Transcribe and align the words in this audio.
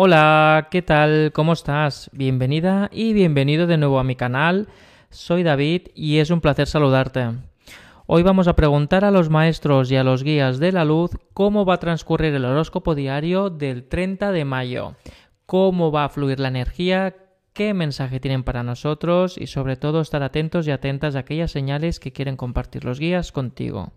Hola, 0.00 0.68
¿qué 0.70 0.80
tal? 0.80 1.32
¿Cómo 1.34 1.52
estás? 1.52 2.08
Bienvenida 2.12 2.88
y 2.92 3.14
bienvenido 3.14 3.66
de 3.66 3.78
nuevo 3.78 3.98
a 3.98 4.04
mi 4.04 4.14
canal. 4.14 4.68
Soy 5.10 5.42
David 5.42 5.88
y 5.92 6.18
es 6.18 6.30
un 6.30 6.40
placer 6.40 6.68
saludarte. 6.68 7.30
Hoy 8.06 8.22
vamos 8.22 8.46
a 8.46 8.54
preguntar 8.54 9.04
a 9.04 9.10
los 9.10 9.28
maestros 9.28 9.90
y 9.90 9.96
a 9.96 10.04
los 10.04 10.22
guías 10.22 10.60
de 10.60 10.70
la 10.70 10.84
luz 10.84 11.18
cómo 11.34 11.64
va 11.64 11.74
a 11.74 11.80
transcurrir 11.80 12.32
el 12.32 12.44
horóscopo 12.44 12.94
diario 12.94 13.50
del 13.50 13.88
30 13.88 14.30
de 14.30 14.44
mayo, 14.44 14.94
cómo 15.46 15.90
va 15.90 16.04
a 16.04 16.10
fluir 16.10 16.38
la 16.38 16.46
energía, 16.46 17.16
qué 17.52 17.74
mensaje 17.74 18.20
tienen 18.20 18.44
para 18.44 18.62
nosotros 18.62 19.36
y 19.36 19.48
sobre 19.48 19.74
todo 19.74 20.00
estar 20.00 20.22
atentos 20.22 20.68
y 20.68 20.70
atentas 20.70 21.16
a 21.16 21.18
aquellas 21.18 21.50
señales 21.50 21.98
que 21.98 22.12
quieren 22.12 22.36
compartir 22.36 22.84
los 22.84 23.00
guías 23.00 23.32
contigo. 23.32 23.90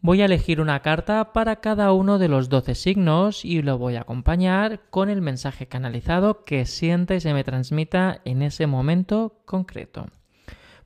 Voy 0.00 0.22
a 0.22 0.26
elegir 0.26 0.60
una 0.60 0.80
carta 0.80 1.32
para 1.32 1.56
cada 1.56 1.92
uno 1.92 2.20
de 2.20 2.28
los 2.28 2.48
12 2.48 2.76
signos 2.76 3.44
y 3.44 3.62
lo 3.62 3.78
voy 3.78 3.96
a 3.96 4.02
acompañar 4.02 4.80
con 4.90 5.08
el 5.08 5.20
mensaje 5.20 5.66
canalizado 5.66 6.44
que 6.44 6.66
siente 6.66 7.16
y 7.16 7.20
se 7.20 7.34
me 7.34 7.42
transmita 7.42 8.20
en 8.24 8.42
ese 8.42 8.68
momento 8.68 9.40
concreto. 9.44 10.06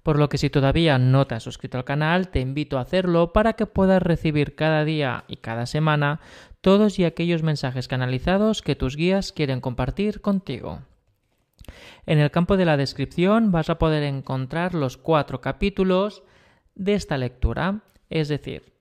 Por 0.02 0.18
lo 0.18 0.30
que 0.30 0.38
si 0.38 0.48
todavía 0.48 0.98
no 0.98 1.26
te 1.26 1.34
has 1.34 1.42
suscrito 1.42 1.76
al 1.76 1.84
canal, 1.84 2.28
te 2.28 2.40
invito 2.40 2.78
a 2.78 2.80
hacerlo 2.80 3.34
para 3.34 3.52
que 3.52 3.66
puedas 3.66 4.02
recibir 4.02 4.54
cada 4.54 4.82
día 4.82 5.24
y 5.28 5.36
cada 5.36 5.66
semana 5.66 6.20
todos 6.62 6.98
y 6.98 7.04
aquellos 7.04 7.42
mensajes 7.42 7.88
canalizados 7.88 8.62
que 8.62 8.76
tus 8.76 8.96
guías 8.96 9.32
quieren 9.32 9.60
compartir 9.60 10.22
contigo. 10.22 10.80
En 12.06 12.18
el 12.18 12.30
campo 12.30 12.56
de 12.56 12.64
la 12.64 12.78
descripción 12.78 13.52
vas 13.52 13.68
a 13.68 13.78
poder 13.78 14.04
encontrar 14.04 14.74
los 14.74 14.96
cuatro 14.96 15.42
capítulos 15.42 16.22
de 16.74 16.94
esta 16.94 17.18
lectura, 17.18 17.82
es 18.08 18.28
decir, 18.28 18.71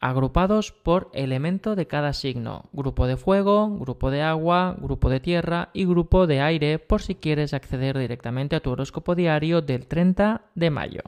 agrupados 0.00 0.72
por 0.72 1.10
elemento 1.12 1.76
de 1.76 1.86
cada 1.86 2.14
signo, 2.14 2.64
grupo 2.72 3.06
de 3.06 3.18
fuego, 3.18 3.78
grupo 3.78 4.10
de 4.10 4.22
agua, 4.22 4.74
grupo 4.80 5.10
de 5.10 5.20
tierra 5.20 5.68
y 5.74 5.84
grupo 5.84 6.26
de 6.26 6.40
aire 6.40 6.78
por 6.78 7.02
si 7.02 7.14
quieres 7.14 7.52
acceder 7.52 7.98
directamente 7.98 8.56
a 8.56 8.60
tu 8.60 8.70
horóscopo 8.70 9.14
diario 9.14 9.60
del 9.60 9.86
30 9.86 10.40
de 10.54 10.70
mayo. 10.70 11.02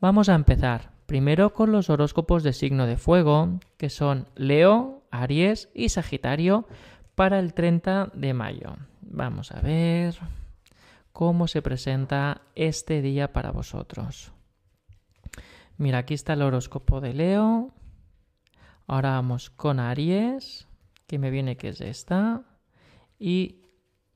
Vamos 0.00 0.30
a 0.30 0.34
empezar 0.34 0.92
primero 1.04 1.52
con 1.52 1.72
los 1.72 1.90
horóscopos 1.90 2.42
de 2.42 2.54
signo 2.54 2.86
de 2.86 2.96
fuego, 2.96 3.60
que 3.76 3.90
son 3.90 4.26
Leo, 4.34 5.02
Aries 5.10 5.68
y 5.74 5.90
Sagitario 5.90 6.66
para 7.14 7.38
el 7.38 7.52
30 7.52 8.12
de 8.14 8.32
mayo. 8.32 8.76
Vamos 9.02 9.52
a 9.52 9.60
ver 9.60 10.16
cómo 11.12 11.48
se 11.48 11.60
presenta 11.60 12.40
este 12.54 13.02
día 13.02 13.32
para 13.32 13.50
vosotros. 13.50 14.32
Mira, 15.76 15.98
aquí 15.98 16.14
está 16.14 16.32
el 16.32 16.42
horóscopo 16.42 17.00
de 17.00 17.12
Leo, 17.12 17.72
Ahora 18.92 19.10
vamos 19.10 19.50
con 19.50 19.78
Aries, 19.78 20.66
que 21.06 21.20
me 21.20 21.30
viene 21.30 21.56
que 21.56 21.68
es 21.68 21.80
esta, 21.80 22.42
y 23.20 23.60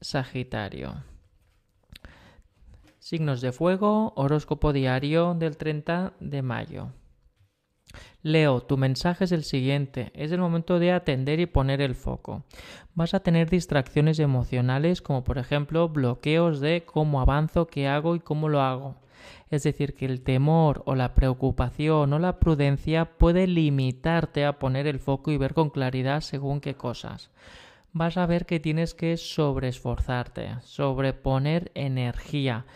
Sagitario. 0.01 1.05
Signos 2.99 3.41
de 3.41 3.53
fuego, 3.53 4.13
horóscopo 4.17 4.73
diario 4.73 5.35
del 5.35 5.57
30 5.57 6.15
de 6.19 6.43
mayo. 6.43 6.89
Leo, 8.23 8.63
tu 8.63 8.77
mensaje 8.77 9.23
es 9.23 9.31
el 9.31 9.45
siguiente. 9.45 10.11
Es 10.13 10.33
el 10.33 10.41
momento 10.41 10.81
de 10.81 10.91
atender 10.91 11.39
y 11.39 11.47
poner 11.47 11.81
el 11.81 11.95
foco. 11.95 12.43
Vas 12.97 13.15
a 13.15 13.21
tener 13.21 13.49
distracciones 13.49 14.19
emocionales 14.19 15.03
como 15.03 15.23
por 15.23 15.39
ejemplo 15.39 15.89
bloqueos 15.89 16.59
de 16.59 16.83
cómo 16.85 17.21
avanzo, 17.21 17.69
qué 17.69 17.87
hago 17.87 18.17
y 18.17 18.19
cómo 18.19 18.49
lo 18.49 18.61
hago. 18.61 18.97
Es 19.55 19.63
decir, 19.63 19.95
que 19.95 20.05
el 20.05 20.23
temor 20.23 20.83
o 20.85 20.97
la 20.97 21.15
preocupación 21.15 22.13
o 22.13 22.19
la 22.19 22.41
prudencia 22.41 23.17
puede 23.19 23.47
limitarte 23.47 24.45
a 24.45 24.59
poner 24.59 24.89
el 24.89 24.99
foco 24.99 25.31
y 25.31 25.37
ver 25.37 25.55
con 25.55 25.71
claridad 25.71 26.23
según 26.23 26.61
qué 26.61 26.75
cosas. 26.75 27.31
Vas 27.93 28.17
a 28.17 28.27
ver 28.27 28.47
que 28.47 28.59
tienes 28.59 28.95
que 28.95 29.17
sobreesforzarte, 29.17 30.57
sobreponer 30.63 31.71
energía, 31.77 32.67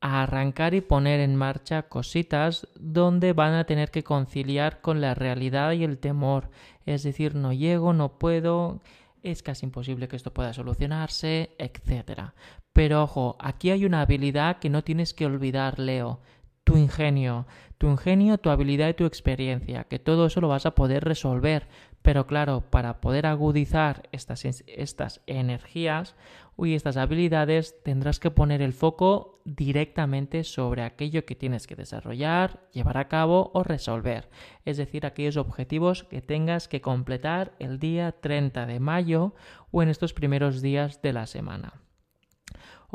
arrancar 0.00 0.74
y 0.74 0.80
poner 0.80 1.20
en 1.20 1.36
marcha 1.36 1.82
cositas 1.82 2.66
donde 2.74 3.32
van 3.32 3.54
a 3.54 3.64
tener 3.64 3.92
que 3.92 4.02
conciliar 4.02 4.80
con 4.80 5.00
la 5.00 5.14
realidad 5.14 5.72
y 5.74 5.84
el 5.84 5.98
temor. 5.98 6.50
Es 6.86 7.04
decir, 7.04 7.36
no 7.36 7.52
llego, 7.52 7.92
no 7.92 8.18
puedo, 8.18 8.80
es 9.22 9.44
casi 9.44 9.64
imposible 9.64 10.08
que 10.08 10.16
esto 10.16 10.34
pueda 10.34 10.52
solucionarse, 10.52 11.54
etc. 11.58 12.32
Pero 12.76 13.04
ojo, 13.04 13.36
aquí 13.40 13.70
hay 13.70 13.86
una 13.86 14.02
habilidad 14.02 14.58
que 14.58 14.68
no 14.68 14.84
tienes 14.84 15.14
que 15.14 15.24
olvidar, 15.24 15.78
Leo. 15.78 16.20
Tu 16.62 16.76
ingenio, 16.76 17.46
tu 17.78 17.88
ingenio, 17.88 18.36
tu 18.36 18.50
habilidad 18.50 18.90
y 18.90 18.92
tu 18.92 19.06
experiencia, 19.06 19.84
que 19.84 19.98
todo 19.98 20.26
eso 20.26 20.42
lo 20.42 20.48
vas 20.48 20.66
a 20.66 20.74
poder 20.74 21.02
resolver. 21.02 21.68
Pero 22.02 22.26
claro, 22.26 22.60
para 22.68 23.00
poder 23.00 23.24
agudizar 23.24 24.02
estas, 24.12 24.44
estas 24.44 25.22
energías 25.26 26.16
y 26.58 26.74
estas 26.74 26.98
habilidades, 26.98 27.82
tendrás 27.82 28.20
que 28.20 28.30
poner 28.30 28.60
el 28.60 28.74
foco 28.74 29.40
directamente 29.46 30.44
sobre 30.44 30.82
aquello 30.82 31.24
que 31.24 31.34
tienes 31.34 31.66
que 31.66 31.76
desarrollar, 31.76 32.68
llevar 32.74 32.98
a 32.98 33.08
cabo 33.08 33.52
o 33.54 33.62
resolver. 33.62 34.28
Es 34.66 34.76
decir, 34.76 35.06
aquellos 35.06 35.38
objetivos 35.38 36.04
que 36.04 36.20
tengas 36.20 36.68
que 36.68 36.82
completar 36.82 37.54
el 37.58 37.78
día 37.78 38.12
30 38.20 38.66
de 38.66 38.80
mayo 38.80 39.34
o 39.70 39.82
en 39.82 39.88
estos 39.88 40.12
primeros 40.12 40.60
días 40.60 41.00
de 41.00 41.14
la 41.14 41.26
semana. 41.26 41.85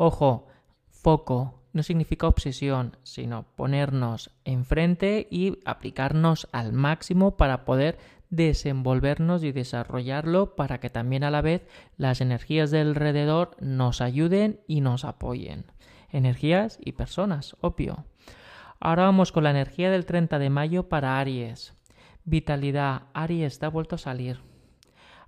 Ojo, 0.03 0.47
foco 0.89 1.61
no 1.73 1.83
significa 1.83 2.27
obsesión, 2.27 2.97
sino 3.03 3.45
ponernos 3.55 4.31
enfrente 4.45 5.27
y 5.29 5.59
aplicarnos 5.63 6.47
al 6.51 6.73
máximo 6.73 7.37
para 7.37 7.65
poder 7.65 7.99
desenvolvernos 8.31 9.43
y 9.43 9.51
desarrollarlo 9.51 10.55
para 10.55 10.79
que 10.79 10.89
también 10.89 11.23
a 11.23 11.29
la 11.29 11.41
vez 11.41 11.67
las 11.97 12.19
energías 12.19 12.71
del 12.71 12.87
alrededor 12.87 13.55
nos 13.59 14.01
ayuden 14.01 14.61
y 14.65 14.81
nos 14.81 15.05
apoyen. 15.05 15.65
Energías 16.09 16.79
y 16.83 16.93
personas, 16.93 17.55
obvio. 17.61 18.05
Ahora 18.79 19.03
vamos 19.03 19.31
con 19.31 19.43
la 19.43 19.51
energía 19.51 19.91
del 19.91 20.07
30 20.07 20.39
de 20.39 20.49
mayo 20.49 20.89
para 20.89 21.19
Aries. 21.19 21.75
Vitalidad. 22.23 23.03
Aries 23.13 23.53
está 23.53 23.67
vuelto 23.69 23.97
a 23.97 23.99
salir. 23.99 24.39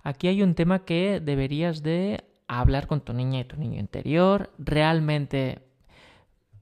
Aquí 0.02 0.26
hay 0.26 0.42
un 0.42 0.56
tema 0.56 0.84
que 0.84 1.20
deberías 1.20 1.84
de 1.84 2.24
hablar 2.46 2.86
con 2.86 3.00
tu 3.00 3.12
niña 3.12 3.40
y 3.40 3.44
tu 3.44 3.56
niño 3.56 3.80
interior, 3.80 4.50
realmente 4.58 5.62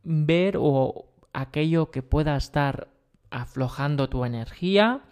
ver 0.05 0.57
o 0.59 1.07
aquello 1.33 1.91
que 1.91 2.03
pueda 2.03 2.37
estar 2.37 2.89
aflojando 3.31 4.09
tu 4.09 4.25
energía, 4.25 5.03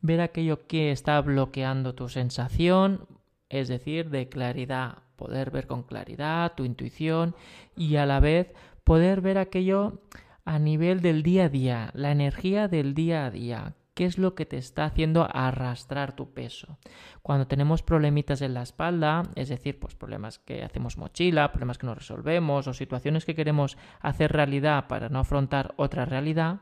ver 0.00 0.20
aquello 0.20 0.66
que 0.66 0.90
está 0.90 1.20
bloqueando 1.20 1.94
tu 1.94 2.08
sensación, 2.08 3.06
es 3.48 3.68
decir, 3.68 4.10
de 4.10 4.28
claridad, 4.28 4.98
poder 5.16 5.50
ver 5.50 5.66
con 5.66 5.82
claridad 5.82 6.54
tu 6.56 6.64
intuición 6.64 7.34
y 7.76 7.96
a 7.96 8.06
la 8.06 8.20
vez 8.20 8.52
poder 8.84 9.20
ver 9.20 9.38
aquello 9.38 10.00
a 10.44 10.58
nivel 10.58 11.02
del 11.02 11.22
día 11.22 11.44
a 11.44 11.48
día, 11.48 11.90
la 11.94 12.10
energía 12.10 12.68
del 12.68 12.94
día 12.94 13.26
a 13.26 13.30
día, 13.30 13.74
qué 13.98 14.04
es 14.04 14.16
lo 14.16 14.36
que 14.36 14.46
te 14.46 14.58
está 14.58 14.84
haciendo 14.84 15.26
arrastrar 15.28 16.14
tu 16.14 16.32
peso. 16.32 16.78
Cuando 17.20 17.48
tenemos 17.48 17.82
problemitas 17.82 18.42
en 18.42 18.54
la 18.54 18.62
espalda, 18.62 19.24
es 19.34 19.48
decir, 19.48 19.80
pues 19.80 19.96
problemas 19.96 20.38
que 20.38 20.62
hacemos 20.62 20.98
mochila, 20.98 21.50
problemas 21.50 21.78
que 21.78 21.88
no 21.88 21.96
resolvemos 21.96 22.68
o 22.68 22.74
situaciones 22.74 23.24
que 23.24 23.34
queremos 23.34 23.76
hacer 23.98 24.30
realidad 24.30 24.86
para 24.86 25.08
no 25.08 25.18
afrontar 25.18 25.74
otra 25.78 26.04
realidad, 26.04 26.60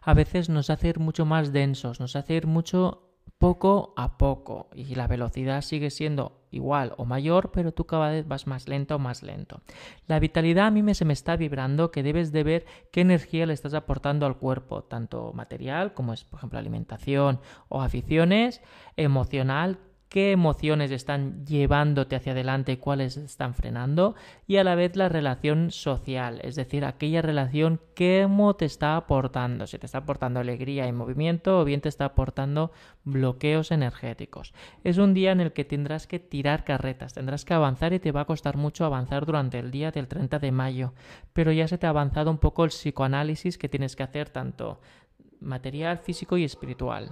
a 0.00 0.14
veces 0.14 0.48
nos 0.48 0.70
hace 0.70 0.88
ir 0.88 0.98
mucho 0.98 1.26
más 1.26 1.52
densos, 1.52 2.00
nos 2.00 2.16
hace 2.16 2.36
ir 2.36 2.46
mucho 2.46 3.13
poco 3.44 3.92
a 3.98 4.16
poco 4.16 4.70
y 4.74 4.94
la 4.94 5.06
velocidad 5.06 5.60
sigue 5.60 5.90
siendo 5.90 6.46
igual 6.50 6.94
o 6.96 7.04
mayor, 7.04 7.50
pero 7.52 7.72
tú 7.72 7.84
cada 7.84 8.08
vez 8.08 8.26
vas 8.26 8.46
más 8.46 8.68
lento 8.68 8.96
o 8.96 8.98
más 8.98 9.22
lento. 9.22 9.60
La 10.06 10.18
vitalidad 10.18 10.68
a 10.68 10.70
mí 10.70 10.82
me, 10.82 10.94
se 10.94 11.04
me 11.04 11.12
está 11.12 11.36
vibrando 11.36 11.90
que 11.90 12.02
debes 12.02 12.32
de 12.32 12.42
ver 12.42 12.66
qué 12.90 13.02
energía 13.02 13.44
le 13.44 13.52
estás 13.52 13.74
aportando 13.74 14.24
al 14.24 14.38
cuerpo, 14.38 14.84
tanto 14.84 15.34
material 15.34 15.92
como 15.92 16.14
es, 16.14 16.24
por 16.24 16.38
ejemplo, 16.38 16.58
alimentación 16.58 17.38
o 17.68 17.82
aficiones, 17.82 18.62
emocional, 18.96 19.78
qué 20.14 20.30
emociones 20.30 20.92
están 20.92 21.44
llevándote 21.44 22.14
hacia 22.14 22.30
adelante 22.30 22.70
y 22.70 22.76
cuáles 22.76 23.16
están 23.16 23.52
frenando, 23.52 24.14
y 24.46 24.58
a 24.58 24.62
la 24.62 24.76
vez 24.76 24.94
la 24.94 25.08
relación 25.08 25.72
social, 25.72 26.38
es 26.44 26.54
decir, 26.54 26.84
aquella 26.84 27.20
relación 27.20 27.80
que 27.96 28.24
te 28.56 28.64
está 28.64 28.94
aportando, 28.94 29.66
si 29.66 29.76
te 29.76 29.86
está 29.86 29.98
aportando 29.98 30.38
alegría 30.38 30.86
y 30.86 30.92
movimiento 30.92 31.58
o 31.58 31.64
bien 31.64 31.80
te 31.80 31.88
está 31.88 32.04
aportando 32.04 32.70
bloqueos 33.02 33.72
energéticos. 33.72 34.54
Es 34.84 34.98
un 34.98 35.14
día 35.14 35.32
en 35.32 35.40
el 35.40 35.52
que 35.52 35.64
tendrás 35.64 36.06
que 36.06 36.20
tirar 36.20 36.62
carretas, 36.62 37.14
tendrás 37.14 37.44
que 37.44 37.54
avanzar 37.54 37.92
y 37.92 37.98
te 37.98 38.12
va 38.12 38.20
a 38.20 38.26
costar 38.26 38.56
mucho 38.56 38.84
avanzar 38.84 39.26
durante 39.26 39.58
el 39.58 39.72
día 39.72 39.90
del 39.90 40.06
30 40.06 40.38
de 40.38 40.52
mayo, 40.52 40.92
pero 41.32 41.50
ya 41.50 41.66
se 41.66 41.76
te 41.76 41.88
ha 41.88 41.90
avanzado 41.90 42.30
un 42.30 42.38
poco 42.38 42.62
el 42.62 42.70
psicoanálisis 42.70 43.58
que 43.58 43.68
tienes 43.68 43.96
que 43.96 44.04
hacer 44.04 44.30
tanto 44.30 44.80
material, 45.40 45.98
físico 45.98 46.36
y 46.36 46.44
espiritual. 46.44 47.10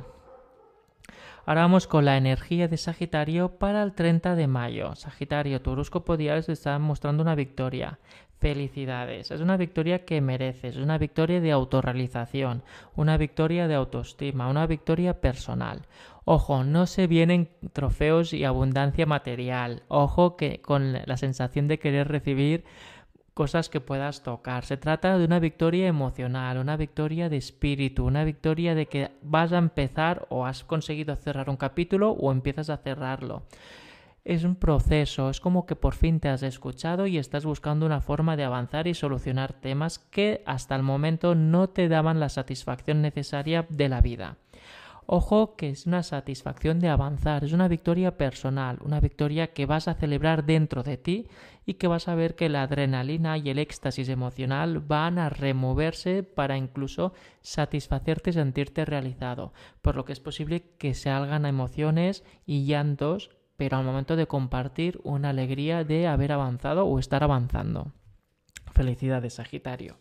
Ahora 1.44 1.62
vamos 1.62 1.88
con 1.88 2.04
la 2.04 2.16
energía 2.16 2.68
de 2.68 2.76
Sagitario 2.76 3.58
para 3.58 3.82
el 3.82 3.94
30 3.94 4.36
de 4.36 4.46
mayo. 4.46 4.94
Sagitario, 4.94 5.60
tu 5.60 5.72
horóscopo 5.72 6.16
diario 6.16 6.40
se 6.40 6.52
está 6.52 6.78
mostrando 6.78 7.24
una 7.24 7.34
victoria. 7.34 7.98
Felicidades. 8.38 9.32
Es 9.32 9.40
una 9.40 9.56
victoria 9.56 10.04
que 10.04 10.20
mereces, 10.20 10.76
es 10.76 10.82
una 10.82 10.98
victoria 10.98 11.40
de 11.40 11.50
autorrealización, 11.50 12.62
una 12.94 13.16
victoria 13.16 13.66
de 13.66 13.74
autoestima, 13.74 14.48
una 14.48 14.68
victoria 14.68 15.20
personal. 15.20 15.82
Ojo, 16.24 16.62
no 16.62 16.86
se 16.86 17.08
vienen 17.08 17.48
trofeos 17.72 18.32
y 18.32 18.44
abundancia 18.44 19.06
material. 19.06 19.82
Ojo 19.88 20.36
que 20.36 20.60
con 20.60 20.92
la 20.92 21.16
sensación 21.16 21.66
de 21.66 21.80
querer 21.80 22.06
recibir 22.06 22.64
cosas 23.34 23.68
que 23.68 23.80
puedas 23.80 24.22
tocar. 24.22 24.64
Se 24.64 24.76
trata 24.76 25.18
de 25.18 25.24
una 25.24 25.38
victoria 25.38 25.86
emocional, 25.88 26.58
una 26.58 26.76
victoria 26.76 27.28
de 27.28 27.38
espíritu, 27.38 28.04
una 28.04 28.24
victoria 28.24 28.74
de 28.74 28.86
que 28.86 29.10
vas 29.22 29.52
a 29.52 29.58
empezar 29.58 30.26
o 30.28 30.46
has 30.46 30.64
conseguido 30.64 31.16
cerrar 31.16 31.48
un 31.48 31.56
capítulo 31.56 32.10
o 32.10 32.30
empiezas 32.32 32.70
a 32.70 32.76
cerrarlo. 32.76 33.42
Es 34.24 34.44
un 34.44 34.54
proceso, 34.54 35.30
es 35.30 35.40
como 35.40 35.66
que 35.66 35.74
por 35.74 35.94
fin 35.94 36.20
te 36.20 36.28
has 36.28 36.44
escuchado 36.44 37.08
y 37.08 37.18
estás 37.18 37.44
buscando 37.44 37.86
una 37.86 38.00
forma 38.00 38.36
de 38.36 38.44
avanzar 38.44 38.86
y 38.86 38.94
solucionar 38.94 39.52
temas 39.52 39.98
que 39.98 40.42
hasta 40.46 40.76
el 40.76 40.84
momento 40.84 41.34
no 41.34 41.68
te 41.70 41.88
daban 41.88 42.20
la 42.20 42.28
satisfacción 42.28 43.02
necesaria 43.02 43.66
de 43.68 43.88
la 43.88 44.00
vida. 44.00 44.36
Ojo 45.06 45.56
que 45.56 45.70
es 45.70 45.86
una 45.86 46.02
satisfacción 46.02 46.78
de 46.78 46.88
avanzar, 46.88 47.44
es 47.44 47.52
una 47.52 47.68
victoria 47.68 48.16
personal, 48.16 48.78
una 48.84 49.00
victoria 49.00 49.52
que 49.52 49.66
vas 49.66 49.88
a 49.88 49.94
celebrar 49.94 50.44
dentro 50.44 50.82
de 50.82 50.96
ti 50.96 51.26
y 51.66 51.74
que 51.74 51.88
vas 51.88 52.08
a 52.08 52.14
ver 52.14 52.34
que 52.34 52.48
la 52.48 52.62
adrenalina 52.62 53.36
y 53.36 53.50
el 53.50 53.58
éxtasis 53.58 54.08
emocional 54.08 54.78
van 54.78 55.18
a 55.18 55.28
removerse 55.28 56.22
para 56.22 56.56
incluso 56.56 57.12
satisfacerte 57.40 58.30
y 58.30 58.34
sentirte 58.34 58.84
realizado, 58.84 59.52
por 59.80 59.96
lo 59.96 60.04
que 60.04 60.12
es 60.12 60.20
posible 60.20 60.76
que 60.78 60.94
salgan 60.94 61.46
emociones 61.46 62.24
y 62.46 62.64
llantos, 62.64 63.30
pero 63.56 63.76
al 63.76 63.84
momento 63.84 64.16
de 64.16 64.26
compartir 64.26 65.00
una 65.02 65.30
alegría 65.30 65.84
de 65.84 66.06
haber 66.06 66.32
avanzado 66.32 66.86
o 66.86 66.98
estar 66.98 67.22
avanzando. 67.22 67.92
Felicidades, 68.72 69.34
Sagitario. 69.34 69.98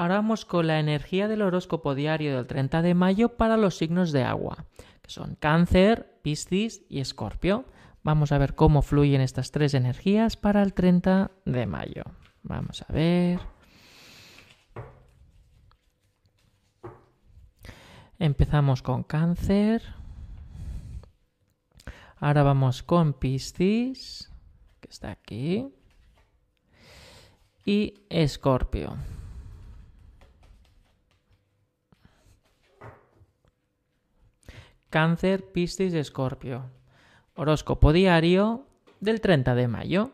Ahora 0.00 0.14
vamos 0.14 0.46
con 0.46 0.66
la 0.66 0.80
energía 0.80 1.28
del 1.28 1.42
horóscopo 1.42 1.94
diario 1.94 2.34
del 2.34 2.46
30 2.46 2.80
de 2.80 2.94
mayo 2.94 3.36
para 3.36 3.58
los 3.58 3.76
signos 3.76 4.12
de 4.12 4.22
agua, 4.22 4.64
que 5.02 5.10
son 5.10 5.34
Cáncer, 5.34 6.18
Piscis 6.22 6.86
y 6.88 7.00
Escorpio. 7.00 7.66
Vamos 8.02 8.32
a 8.32 8.38
ver 8.38 8.54
cómo 8.54 8.80
fluyen 8.80 9.20
estas 9.20 9.50
tres 9.50 9.74
energías 9.74 10.38
para 10.38 10.62
el 10.62 10.72
30 10.72 11.32
de 11.44 11.66
mayo. 11.66 12.04
Vamos 12.42 12.80
a 12.80 12.90
ver. 12.90 13.40
Empezamos 18.18 18.80
con 18.80 19.02
Cáncer. 19.02 19.82
Ahora 22.16 22.42
vamos 22.42 22.82
con 22.82 23.12
Piscis, 23.12 24.32
que 24.80 24.88
está 24.88 25.10
aquí. 25.10 25.68
Y 27.66 28.06
Escorpio. 28.08 28.96
Cáncer, 34.90 35.44
Piscis, 35.52 35.94
Escorpio. 35.94 36.64
Horóscopo 37.36 37.92
diario 37.92 38.66
del 38.98 39.20
30 39.20 39.54
de 39.54 39.68
mayo. 39.68 40.10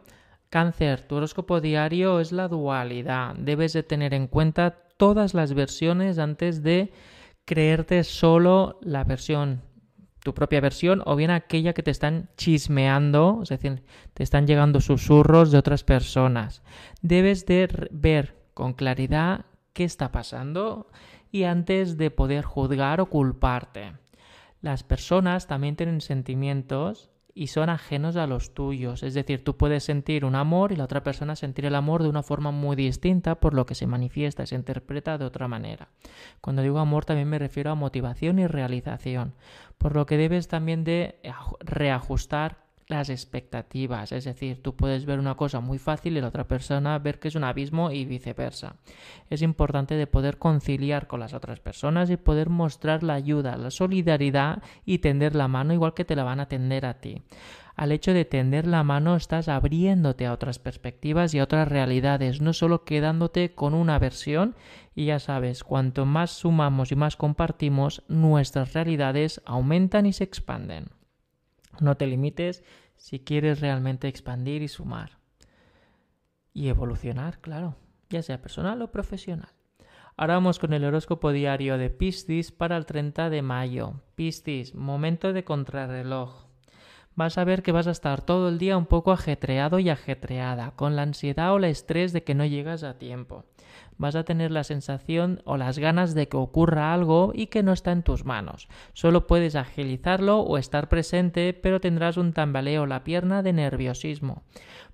Cáncer, 0.50 1.00
tu 1.00 1.16
horóscopo 1.16 1.62
diario 1.62 2.20
es 2.20 2.30
la 2.30 2.46
dualidad. 2.46 3.34
Debes 3.36 3.72
de 3.72 3.82
tener 3.82 4.12
en 4.12 4.26
cuenta 4.26 4.72
todas 4.98 5.32
las 5.32 5.54
versiones 5.54 6.18
antes 6.18 6.62
de 6.62 6.92
creerte 7.46 8.04
solo 8.04 8.78
la 8.82 9.02
versión, 9.04 9.62
tu 10.22 10.34
propia 10.34 10.60
versión 10.60 11.02
o 11.06 11.16
bien 11.16 11.30
aquella 11.30 11.72
que 11.72 11.82
te 11.82 11.90
están 11.90 12.28
chismeando, 12.36 13.40
es 13.44 13.48
decir, 13.48 13.82
te 14.12 14.22
están 14.22 14.46
llegando 14.46 14.82
susurros 14.82 15.52
de 15.52 15.58
otras 15.58 15.84
personas. 15.84 16.62
Debes 17.00 17.46
de 17.46 17.88
ver 17.92 18.36
con 18.52 18.74
claridad 18.74 19.46
qué 19.72 19.84
está 19.84 20.12
pasando 20.12 20.90
y 21.32 21.44
antes 21.44 21.96
de 21.96 22.10
poder 22.10 22.44
juzgar 22.44 23.00
o 23.00 23.06
culparte. 23.06 23.94
Las 24.66 24.82
personas 24.82 25.46
también 25.46 25.76
tienen 25.76 26.00
sentimientos 26.00 27.08
y 27.32 27.46
son 27.46 27.70
ajenos 27.70 28.16
a 28.16 28.26
los 28.26 28.52
tuyos. 28.52 29.04
Es 29.04 29.14
decir, 29.14 29.44
tú 29.44 29.56
puedes 29.56 29.84
sentir 29.84 30.24
un 30.24 30.34
amor 30.34 30.72
y 30.72 30.76
la 30.76 30.82
otra 30.82 31.04
persona 31.04 31.36
sentir 31.36 31.66
el 31.66 31.76
amor 31.76 32.02
de 32.02 32.08
una 32.08 32.24
forma 32.24 32.50
muy 32.50 32.74
distinta, 32.74 33.36
por 33.36 33.54
lo 33.54 33.64
que 33.64 33.76
se 33.76 33.86
manifiesta 33.86 34.42
y 34.42 34.48
se 34.48 34.56
interpreta 34.56 35.18
de 35.18 35.24
otra 35.24 35.46
manera. 35.46 35.90
Cuando 36.40 36.62
digo 36.62 36.80
amor 36.80 37.04
también 37.04 37.28
me 37.28 37.38
refiero 37.38 37.70
a 37.70 37.76
motivación 37.76 38.40
y 38.40 38.48
realización, 38.48 39.34
por 39.78 39.94
lo 39.94 40.04
que 40.04 40.16
debes 40.16 40.48
también 40.48 40.82
de 40.82 41.20
reajustar 41.60 42.65
las 42.88 43.10
expectativas. 43.10 44.12
Es 44.12 44.24
decir, 44.24 44.62
tú 44.62 44.76
puedes 44.76 45.06
ver 45.06 45.18
una 45.18 45.36
cosa 45.36 45.60
muy 45.60 45.78
fácil 45.78 46.16
y 46.16 46.20
la 46.20 46.28
otra 46.28 46.46
persona 46.46 46.98
ver 46.98 47.18
que 47.18 47.28
es 47.28 47.34
un 47.34 47.44
abismo 47.44 47.90
y 47.90 48.04
viceversa. 48.04 48.76
Es 49.28 49.42
importante 49.42 49.94
de 49.94 50.06
poder 50.06 50.38
conciliar 50.38 51.06
con 51.06 51.20
las 51.20 51.34
otras 51.34 51.60
personas 51.60 52.10
y 52.10 52.16
poder 52.16 52.48
mostrar 52.48 53.02
la 53.02 53.14
ayuda, 53.14 53.56
la 53.56 53.70
solidaridad 53.70 54.62
y 54.84 54.98
tender 54.98 55.34
la 55.34 55.48
mano 55.48 55.74
igual 55.74 55.94
que 55.94 56.04
te 56.04 56.16
la 56.16 56.24
van 56.24 56.40
a 56.40 56.48
tender 56.48 56.86
a 56.86 56.94
ti. 56.94 57.22
Al 57.74 57.92
hecho 57.92 58.14
de 58.14 58.24
tender 58.24 58.66
la 58.66 58.82
mano 58.84 59.16
estás 59.16 59.48
abriéndote 59.48 60.24
a 60.24 60.32
otras 60.32 60.58
perspectivas 60.58 61.34
y 61.34 61.40
a 61.40 61.44
otras 61.44 61.68
realidades, 61.68 62.40
no 62.40 62.54
solo 62.54 62.84
quedándote 62.84 63.54
con 63.54 63.74
una 63.74 63.98
versión 63.98 64.54
y 64.94 65.06
ya 65.06 65.18
sabes, 65.18 65.62
cuanto 65.62 66.06
más 66.06 66.30
sumamos 66.30 66.90
y 66.90 66.96
más 66.96 67.16
compartimos, 67.16 68.02
nuestras 68.08 68.72
realidades 68.72 69.42
aumentan 69.44 70.06
y 70.06 70.14
se 70.14 70.24
expanden. 70.24 70.86
No 71.80 71.96
te 71.96 72.06
limites 72.06 72.64
si 72.96 73.20
quieres 73.20 73.60
realmente 73.60 74.08
expandir 74.08 74.62
y 74.62 74.68
sumar. 74.68 75.18
Y 76.52 76.68
evolucionar, 76.68 77.40
claro, 77.40 77.76
ya 78.08 78.22
sea 78.22 78.40
personal 78.40 78.80
o 78.82 78.90
profesional. 78.90 79.50
Ahora 80.16 80.34
vamos 80.34 80.58
con 80.58 80.72
el 80.72 80.84
horóscopo 80.84 81.30
diario 81.30 81.76
de 81.76 81.90
Piscis 81.90 82.50
para 82.50 82.78
el 82.78 82.86
30 82.86 83.28
de 83.28 83.42
mayo. 83.42 84.00
Piscis, 84.14 84.74
momento 84.74 85.34
de 85.34 85.44
contrarreloj. 85.44 86.45
Vas 87.16 87.38
a 87.38 87.44
ver 87.44 87.62
que 87.62 87.72
vas 87.72 87.88
a 87.88 87.90
estar 87.90 88.22
todo 88.22 88.48
el 88.48 88.58
día 88.58 88.76
un 88.76 88.86
poco 88.86 89.10
ajetreado 89.10 89.80
y 89.80 89.88
ajetreada, 89.88 90.72
con 90.76 90.94
la 90.94 91.02
ansiedad 91.02 91.52
o 91.52 91.56
el 91.56 91.64
estrés 91.64 92.12
de 92.12 92.22
que 92.22 92.34
no 92.34 92.44
llegas 92.44 92.84
a 92.84 92.98
tiempo 92.98 93.44
vas 93.98 94.16
a 94.16 94.24
tener 94.24 94.50
la 94.50 94.64
sensación 94.64 95.40
o 95.44 95.56
las 95.56 95.78
ganas 95.78 96.14
de 96.14 96.28
que 96.28 96.36
ocurra 96.36 96.92
algo 96.92 97.32
y 97.34 97.46
que 97.46 97.62
no 97.62 97.72
está 97.72 97.92
en 97.92 98.02
tus 98.02 98.24
manos. 98.24 98.68
Solo 98.92 99.26
puedes 99.26 99.56
agilizarlo 99.56 100.40
o 100.40 100.58
estar 100.58 100.88
presente, 100.88 101.54
pero 101.54 101.80
tendrás 101.80 102.16
un 102.16 102.32
tambaleo 102.32 102.86
la 102.86 103.04
pierna 103.04 103.42
de 103.42 103.52
nerviosismo. 103.52 104.42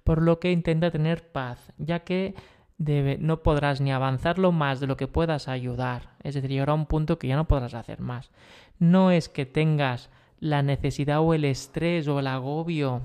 Por 0.05 0.23
lo 0.23 0.39
que 0.39 0.53
intenta 0.53 0.91
tener 0.91 1.31
paz, 1.31 1.73
ya 1.79 2.01
que 2.01 2.35
no 2.79 3.43
podrás 3.43 3.81
ni 3.81 3.93
avanzarlo 3.93 4.51
más 4.51 4.81
de 4.81 4.89
lo 4.89 4.97
que 4.97 5.07
puedas 5.07 5.47
ayudar. 5.47 6.11
Es 6.23 6.35
decir, 6.35 6.51
llegará 6.51 6.75
un 6.75 6.87
punto 6.87 7.19
que 7.19 7.29
ya 7.29 7.37
no 7.37 7.47
podrás 7.47 7.75
hacer 7.75 8.01
más. 8.01 8.31
No 8.79 9.13
es 9.13 9.29
que 9.29 9.47
tengas 9.47 10.11
la 10.43 10.61
necesidad 10.61 11.21
o 11.21 11.35
el 11.35 11.45
estrés 11.45 12.09
o 12.09 12.19
el 12.19 12.27
agobio 12.27 13.03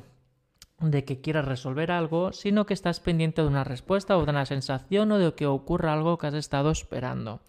de 0.80 1.06
que 1.06 1.22
quieras 1.22 1.46
resolver 1.46 1.92
algo, 1.92 2.34
sino 2.34 2.66
que 2.66 2.74
estás 2.74 3.00
pendiente 3.00 3.44
de 3.44 3.48
una 3.48 3.64
respuesta 3.64 4.18
o 4.18 4.26
de 4.26 4.32
una 4.32 4.48
sensación 4.48 5.12
o 5.12 5.20
de 5.20 5.32
que 5.36 5.46
ocurra 5.46 5.94
algo 5.94 6.18
que 6.18 6.26
has 6.26 6.34
estado 6.34 6.72
esperando. 6.72 7.40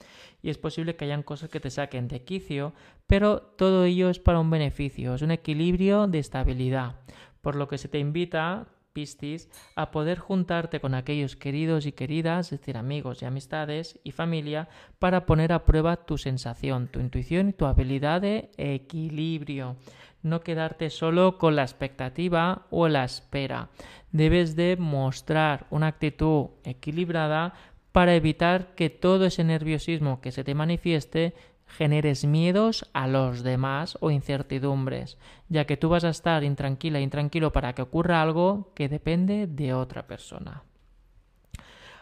Y 0.43 0.51
es 0.51 0.59
posible 0.59 0.95
que 0.95 1.07
hayan 1.07 1.23
cosas 1.23 1.49
que 1.49 1.59
te 1.59 1.71
saquen 1.71 2.07
de 2.07 2.23
quicio, 2.23 2.75
pero 3.07 3.41
todo 3.41 3.85
ello 3.85 4.11
es 4.11 4.19
para 4.19 4.41
un 4.41 4.51
beneficio, 4.51 5.15
es 5.15 5.23
un 5.23 5.31
equilibrio 5.31 6.07
de 6.07 6.19
estabilidad, 6.19 6.97
por 7.41 7.57
lo 7.57 7.67
que 7.67 7.79
se 7.79 7.89
te 7.89 7.99
invita 7.99 8.67
Piscis, 8.93 9.49
a 9.77 9.91
poder 9.91 10.19
juntarte 10.19 10.81
con 10.81 10.95
aquellos 10.95 11.37
queridos 11.37 11.87
y 11.87 11.93
queridas, 11.93 12.53
es 12.53 12.61
decir, 12.61 12.77
amigos 12.77 13.23
y 13.23 13.27
amistades 13.27 14.01
y 14.05 14.13
familia, 14.13 14.69
para 14.99 15.27
poner 15.27 15.53
a 15.53 15.65
prueba 15.65 16.05
tu 16.05 16.19
sensación, 16.19 16.89
tu 16.89 17.01
intuición 17.01 17.51
y 17.51 17.53
tu 17.53 17.67
habilidad 17.67 18.21
de 18.21 18.51
equilibrio 18.57 19.77
no 20.23 20.41
quedarte 20.41 20.91
solo 20.91 21.39
con 21.39 21.57
la 21.57 21.63
expectativa 21.63 22.67
o 22.71 22.89
la 22.89 23.05
espera. 23.05 23.71
Debes 24.13 24.57
de 24.57 24.77
mostrar 24.77 25.67
una 25.71 25.89
actitud 25.89 26.47
equilibrada 26.65 27.55
para 27.93 28.15
evitar 28.15 28.75
que 28.75 28.91
todo 28.91 29.27
ese 29.27 29.45
nerviosismo 29.45 30.21
que 30.21 30.33
se 30.33 30.45
te 30.45 30.55
manifieste 30.55 31.35
generes 31.69 32.25
miedos 32.25 32.89
a 32.93 33.07
los 33.07 33.43
demás 33.43 33.97
o 34.01 34.11
incertidumbres, 34.11 35.19
ya 35.49 35.67
que 35.67 35.77
tú 35.77 35.89
vas 35.89 36.05
a 36.05 36.09
estar 36.09 36.43
intranquila 36.45 36.99
e 36.99 37.03
intranquilo 37.03 37.53
para 37.53 37.75
que 37.75 37.83
ocurra 37.83 38.23
algo 38.23 38.73
que 38.75 38.89
depende 38.89 39.47
de 39.47 39.75
otra 39.75 40.07
persona. 40.07 40.65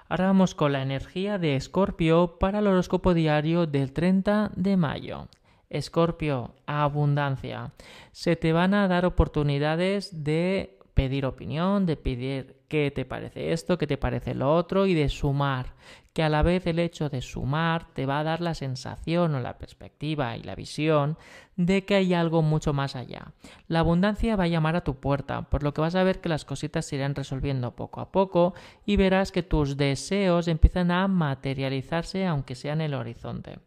Ahora 0.08 0.26
vamos 0.26 0.54
con 0.54 0.72
la 0.72 0.82
energía 0.82 1.36
de 1.38 1.56
Escorpio 1.56 2.38
para 2.38 2.60
el 2.60 2.68
horóscopo 2.68 3.12
diario 3.12 3.66
del 3.66 3.92
30 3.92 4.52
de 4.54 4.76
mayo. 4.76 5.28
Escorpio, 5.68 6.54
abundancia. 6.66 7.72
Se 8.12 8.36
te 8.36 8.52
van 8.52 8.72
a 8.72 8.86
dar 8.86 9.04
oportunidades 9.04 10.22
de 10.22 10.78
pedir 10.94 11.26
opinión, 11.26 11.86
de 11.86 11.96
pedir 11.96 12.56
qué 12.68 12.90
te 12.90 13.04
parece 13.04 13.52
esto, 13.52 13.76
qué 13.78 13.86
te 13.86 13.98
parece 13.98 14.34
lo 14.34 14.54
otro 14.54 14.86
y 14.86 14.94
de 14.94 15.08
sumar. 15.08 15.74
Que 16.16 16.22
a 16.22 16.30
la 16.30 16.40
vez 16.40 16.66
el 16.66 16.78
hecho 16.78 17.10
de 17.10 17.20
sumar 17.20 17.92
te 17.92 18.06
va 18.06 18.20
a 18.20 18.24
dar 18.24 18.40
la 18.40 18.54
sensación 18.54 19.34
o 19.34 19.40
la 19.40 19.58
perspectiva 19.58 20.34
y 20.38 20.42
la 20.42 20.54
visión 20.54 21.18
de 21.56 21.84
que 21.84 21.94
hay 21.94 22.14
algo 22.14 22.40
mucho 22.40 22.72
más 22.72 22.96
allá. 22.96 23.32
La 23.68 23.80
abundancia 23.80 24.34
va 24.34 24.44
a 24.44 24.48
llamar 24.48 24.76
a 24.76 24.80
tu 24.80 24.94
puerta, 24.94 25.42
por 25.42 25.62
lo 25.62 25.74
que 25.74 25.82
vas 25.82 25.94
a 25.94 26.04
ver 26.04 26.22
que 26.22 26.30
las 26.30 26.46
cositas 26.46 26.86
se 26.86 26.96
irán 26.96 27.14
resolviendo 27.14 27.76
poco 27.76 28.00
a 28.00 28.12
poco 28.12 28.54
y 28.86 28.96
verás 28.96 29.30
que 29.30 29.42
tus 29.42 29.76
deseos 29.76 30.48
empiezan 30.48 30.90
a 30.90 31.06
materializarse 31.06 32.26
aunque 32.26 32.54
sea 32.54 32.72
en 32.72 32.80
el 32.80 32.94
horizonte. 32.94 33.58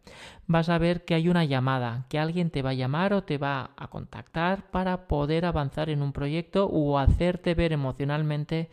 Vas 0.48 0.70
a 0.70 0.79
ver 0.79 1.06
que 1.06 1.13
hay 1.13 1.29
una 1.29 1.46
llamada, 1.46 2.08
que 2.10 2.18
alguien 2.18 2.50
te 2.50 2.63
va 2.63 2.72
a 2.72 2.74
llamar 2.74 3.13
o 3.13 3.22
te 3.22 3.38
va 3.38 3.70
a 3.77 3.89
contactar 3.89 4.72
para 4.72 5.08
poder 5.08 5.46
avanzar 5.46 5.91
en 5.91 6.01
un 6.01 6.13
proyecto 6.13 6.65
o 6.65 6.98
hacerte 6.98 7.53
ver 7.53 7.74
emocionalmente 7.74 8.72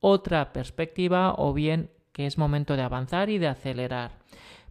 otra 0.00 0.52
perspectiva 0.52 1.34
o 1.38 1.54
bien 1.54 1.88
que 2.14 2.26
es 2.26 2.38
momento 2.38 2.76
de 2.76 2.82
avanzar 2.82 3.28
y 3.28 3.38
de 3.38 3.48
acelerar. 3.48 4.12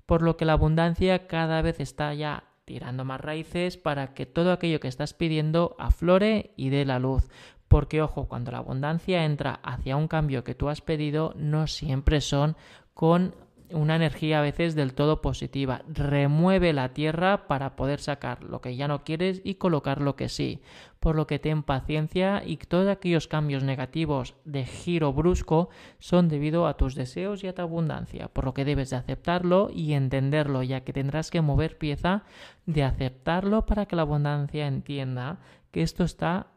Por 0.07 0.23
lo 0.23 0.37
que 0.37 0.45
la 0.45 0.53
abundancia 0.53 1.27
cada 1.27 1.61
vez 1.61 1.79
está 1.79 2.13
ya 2.13 2.45
tirando 2.65 3.03
más 3.03 3.19
raíces 3.19 3.77
para 3.77 4.13
que 4.13 4.25
todo 4.25 4.53
aquello 4.53 4.79
que 4.79 4.87
estás 4.87 5.13
pidiendo 5.13 5.75
aflore 5.77 6.53
y 6.55 6.69
dé 6.69 6.85
la 6.85 6.99
luz. 6.99 7.29
Porque 7.67 8.01
ojo, 8.01 8.29
cuando 8.29 8.51
la 8.51 8.59
abundancia 8.59 9.25
entra 9.25 9.59
hacia 9.61 9.97
un 9.97 10.07
cambio 10.07 10.45
que 10.45 10.55
tú 10.55 10.69
has 10.69 10.79
pedido, 10.79 11.33
no 11.35 11.67
siempre 11.67 12.21
son 12.21 12.55
con 12.93 13.35
una 13.71 13.95
energía 13.95 14.39
a 14.39 14.41
veces 14.41 14.75
del 14.75 14.93
todo 14.93 15.21
positiva. 15.21 15.83
Remueve 15.87 16.73
la 16.73 16.93
tierra 16.93 17.47
para 17.47 17.75
poder 17.75 17.99
sacar 17.99 18.43
lo 18.43 18.61
que 18.61 18.75
ya 18.75 18.87
no 18.87 19.03
quieres 19.03 19.41
y 19.43 19.55
colocar 19.55 20.01
lo 20.01 20.15
que 20.15 20.29
sí. 20.29 20.61
Por 20.99 21.15
lo 21.15 21.27
que 21.27 21.39
ten 21.39 21.63
paciencia 21.63 22.43
y 22.45 22.57
todos 22.57 22.87
aquellos 22.87 23.27
cambios 23.27 23.63
negativos 23.63 24.35
de 24.45 24.65
giro 24.65 25.13
brusco 25.13 25.69
son 25.99 26.29
debido 26.29 26.67
a 26.67 26.77
tus 26.77 26.95
deseos 26.95 27.43
y 27.43 27.47
a 27.47 27.55
tu 27.55 27.61
abundancia. 27.61 28.27
Por 28.27 28.45
lo 28.45 28.53
que 28.53 28.65
debes 28.65 28.89
de 28.89 28.97
aceptarlo 28.97 29.69
y 29.73 29.93
entenderlo, 29.93 30.63
ya 30.63 30.81
que 30.81 30.93
tendrás 30.93 31.31
que 31.31 31.41
mover 31.41 31.77
pieza 31.77 32.23
de 32.65 32.83
aceptarlo 32.83 33.65
para 33.65 33.85
que 33.85 33.95
la 33.95 34.03
abundancia 34.03 34.67
entienda 34.67 35.39
que 35.71 35.81
esto 35.81 36.03
está 36.03 36.47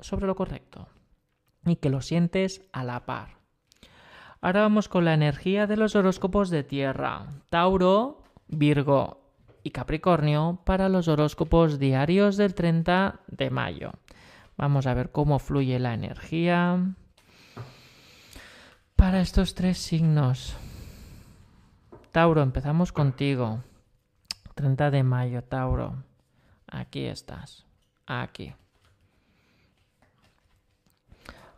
sobre 0.00 0.26
lo 0.26 0.34
correcto 0.34 0.88
y 1.66 1.76
que 1.76 1.90
lo 1.90 2.00
sientes 2.00 2.62
a 2.72 2.84
la 2.84 3.04
par. 3.06 3.41
Ahora 4.44 4.62
vamos 4.62 4.88
con 4.88 5.04
la 5.04 5.14
energía 5.14 5.68
de 5.68 5.76
los 5.76 5.94
horóscopos 5.94 6.50
de 6.50 6.64
tierra. 6.64 7.26
Tauro, 7.48 8.24
Virgo 8.48 9.20
y 9.62 9.70
Capricornio 9.70 10.58
para 10.64 10.88
los 10.88 11.06
horóscopos 11.06 11.78
diarios 11.78 12.36
del 12.36 12.52
30 12.52 13.20
de 13.28 13.50
mayo. 13.50 13.92
Vamos 14.56 14.88
a 14.88 14.94
ver 14.94 15.12
cómo 15.12 15.38
fluye 15.38 15.78
la 15.78 15.94
energía 15.94 16.92
para 18.96 19.20
estos 19.20 19.54
tres 19.54 19.78
signos. 19.78 20.56
Tauro, 22.10 22.42
empezamos 22.42 22.90
contigo. 22.90 23.62
30 24.56 24.90
de 24.90 25.04
mayo, 25.04 25.44
Tauro. 25.44 26.02
Aquí 26.66 27.04
estás. 27.04 27.64
Aquí. 28.06 28.54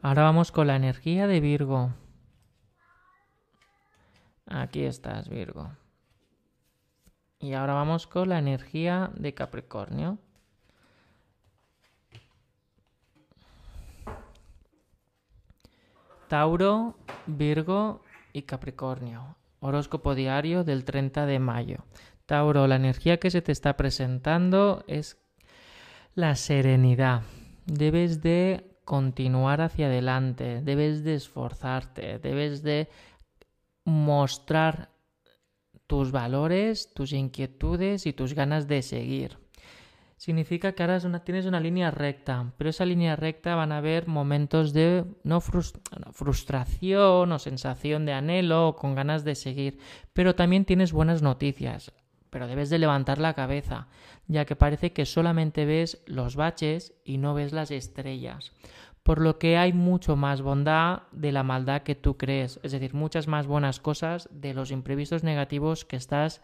Ahora 0.02 0.24
vamos 0.24 0.52
con 0.52 0.66
la 0.66 0.76
energía 0.76 1.26
de 1.26 1.40
Virgo. 1.40 1.94
Aquí 4.46 4.84
estás, 4.84 5.28
Virgo. 5.28 5.70
Y 7.38 7.52
ahora 7.52 7.74
vamos 7.74 8.06
con 8.06 8.28
la 8.28 8.38
energía 8.38 9.10
de 9.14 9.34
Capricornio. 9.34 10.18
Tauro, 16.28 16.96
Virgo 17.26 18.02
y 18.32 18.42
Capricornio. 18.42 19.36
Horóscopo 19.60 20.14
diario 20.14 20.64
del 20.64 20.84
30 20.84 21.26
de 21.26 21.38
mayo. 21.38 21.84
Tauro, 22.26 22.66
la 22.66 22.76
energía 22.76 23.18
que 23.18 23.30
se 23.30 23.42
te 23.42 23.52
está 23.52 23.76
presentando 23.76 24.84
es 24.86 25.18
la 26.14 26.34
serenidad. 26.36 27.22
Debes 27.66 28.22
de 28.22 28.74
continuar 28.84 29.60
hacia 29.60 29.86
adelante, 29.86 30.60
debes 30.62 31.04
de 31.04 31.14
esforzarte, 31.14 32.18
debes 32.18 32.62
de 32.62 32.88
mostrar 33.84 34.90
tus 35.86 36.10
valores, 36.12 36.92
tus 36.94 37.12
inquietudes 37.12 38.06
y 38.06 38.12
tus 38.12 38.34
ganas 38.34 38.66
de 38.68 38.82
seguir. 38.82 39.38
Significa 40.16 40.72
que 40.72 40.82
ahora 40.82 41.00
tienes 41.22 41.44
una 41.44 41.60
línea 41.60 41.90
recta, 41.90 42.52
pero 42.56 42.70
esa 42.70 42.86
línea 42.86 43.16
recta 43.16 43.56
van 43.56 43.72
a 43.72 43.78
haber 43.78 44.06
momentos 44.06 44.72
de 44.72 45.04
no 45.22 45.40
frustración 45.40 47.30
o 47.32 47.38
sensación 47.38 48.06
de 48.06 48.14
anhelo 48.14 48.68
o 48.68 48.76
con 48.76 48.94
ganas 48.94 49.24
de 49.24 49.34
seguir, 49.34 49.78
pero 50.12 50.34
también 50.34 50.64
tienes 50.64 50.92
buenas 50.92 51.20
noticias, 51.20 51.92
pero 52.30 52.46
debes 52.46 52.70
de 52.70 52.78
levantar 52.78 53.18
la 53.18 53.34
cabeza, 53.34 53.88
ya 54.26 54.46
que 54.46 54.56
parece 54.56 54.92
que 54.92 55.04
solamente 55.04 55.66
ves 55.66 56.02
los 56.06 56.36
baches 56.36 56.94
y 57.04 57.18
no 57.18 57.34
ves 57.34 57.52
las 57.52 57.70
estrellas 57.70 58.52
por 59.04 59.20
lo 59.20 59.38
que 59.38 59.58
hay 59.58 59.72
mucho 59.72 60.16
más 60.16 60.40
bondad 60.40 61.02
de 61.12 61.30
la 61.30 61.42
maldad 61.42 61.82
que 61.82 61.94
tú 61.94 62.16
crees, 62.16 62.58
es 62.62 62.72
decir, 62.72 62.94
muchas 62.94 63.28
más 63.28 63.46
buenas 63.46 63.78
cosas 63.78 64.28
de 64.32 64.54
los 64.54 64.70
imprevistos 64.70 65.22
negativos 65.22 65.84
que 65.84 65.96
estás 65.96 66.40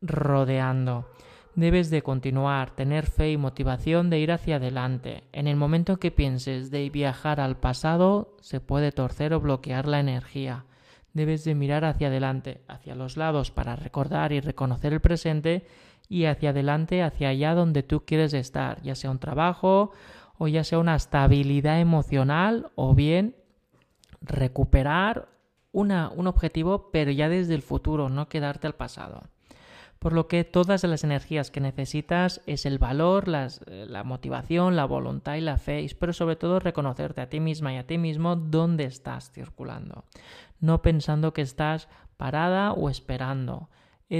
rodeando. 0.00 1.06
Debes 1.54 1.90
de 1.90 2.02
continuar, 2.02 2.74
tener 2.74 3.06
fe 3.06 3.30
y 3.30 3.36
motivación 3.36 4.08
de 4.10 4.18
ir 4.18 4.32
hacia 4.32 4.56
adelante. 4.56 5.24
En 5.32 5.46
el 5.46 5.56
momento 5.56 6.00
que 6.00 6.10
pienses 6.10 6.70
de 6.70 6.88
viajar 6.88 7.38
al 7.38 7.56
pasado, 7.58 8.34
se 8.40 8.60
puede 8.60 8.90
torcer 8.90 9.34
o 9.34 9.40
bloquear 9.40 9.86
la 9.86 10.00
energía. 10.00 10.64
Debes 11.12 11.44
de 11.44 11.54
mirar 11.54 11.84
hacia 11.84 12.08
adelante, 12.08 12.62
hacia 12.66 12.96
los 12.96 13.16
lados 13.18 13.50
para 13.50 13.76
recordar 13.76 14.32
y 14.32 14.40
reconocer 14.40 14.94
el 14.94 15.00
presente 15.00 15.66
y 16.08 16.24
hacia 16.24 16.50
adelante, 16.50 17.02
hacia 17.02 17.28
allá 17.28 17.54
donde 17.54 17.82
tú 17.82 18.04
quieres 18.04 18.32
estar, 18.32 18.82
ya 18.82 18.94
sea 18.94 19.10
un 19.10 19.20
trabajo 19.20 19.92
o 20.38 20.48
ya 20.48 20.64
sea 20.64 20.78
una 20.78 20.96
estabilidad 20.96 21.80
emocional 21.80 22.70
o 22.74 22.94
bien 22.94 23.36
recuperar 24.20 25.28
una, 25.72 26.10
un 26.10 26.26
objetivo 26.26 26.90
pero 26.90 27.10
ya 27.10 27.28
desde 27.28 27.54
el 27.54 27.62
futuro, 27.62 28.08
no 28.08 28.28
quedarte 28.28 28.66
al 28.66 28.74
pasado. 28.74 29.24
Por 29.98 30.12
lo 30.12 30.28
que 30.28 30.44
todas 30.44 30.84
las 30.84 31.02
energías 31.02 31.50
que 31.50 31.60
necesitas 31.60 32.42
es 32.46 32.66
el 32.66 32.78
valor, 32.78 33.24
eh, 33.28 33.86
la 33.88 34.04
motivación, 34.04 34.76
la 34.76 34.84
voluntad 34.84 35.36
y 35.36 35.40
la 35.40 35.56
fe, 35.56 35.86
pero 35.98 36.12
sobre 36.12 36.36
todo 36.36 36.60
reconocerte 36.60 37.22
a 37.22 37.30
ti 37.30 37.40
misma 37.40 37.72
y 37.72 37.78
a 37.78 37.86
ti 37.86 37.96
mismo 37.96 38.36
dónde 38.36 38.84
estás 38.84 39.30
circulando, 39.30 40.04
no 40.60 40.82
pensando 40.82 41.32
que 41.32 41.40
estás 41.40 41.88
parada 42.18 42.72
o 42.72 42.90
esperando 42.90 43.70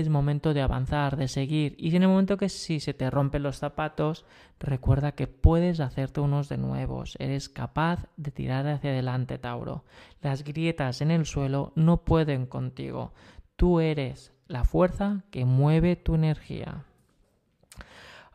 es 0.00 0.08
momento 0.08 0.54
de 0.54 0.62
avanzar, 0.62 1.16
de 1.16 1.28
seguir. 1.28 1.76
Y 1.78 1.94
en 1.94 2.02
el 2.02 2.08
momento 2.08 2.36
que 2.36 2.48
si 2.48 2.80
se 2.80 2.94
te 2.94 3.10
rompen 3.10 3.42
los 3.42 3.58
zapatos, 3.58 4.24
recuerda 4.58 5.12
que 5.12 5.26
puedes 5.26 5.80
hacerte 5.80 6.20
unos 6.20 6.48
de 6.48 6.56
nuevos. 6.56 7.16
Eres 7.18 7.48
capaz 7.48 8.06
de 8.16 8.30
tirar 8.30 8.66
hacia 8.66 8.90
adelante, 8.90 9.38
Tauro. 9.38 9.84
Las 10.20 10.42
grietas 10.44 11.00
en 11.00 11.10
el 11.10 11.26
suelo 11.26 11.72
no 11.76 12.04
pueden 12.04 12.46
contigo. 12.46 13.12
Tú 13.56 13.80
eres 13.80 14.32
la 14.48 14.64
fuerza 14.64 15.22
que 15.30 15.44
mueve 15.44 15.96
tu 15.96 16.14
energía. 16.14 16.84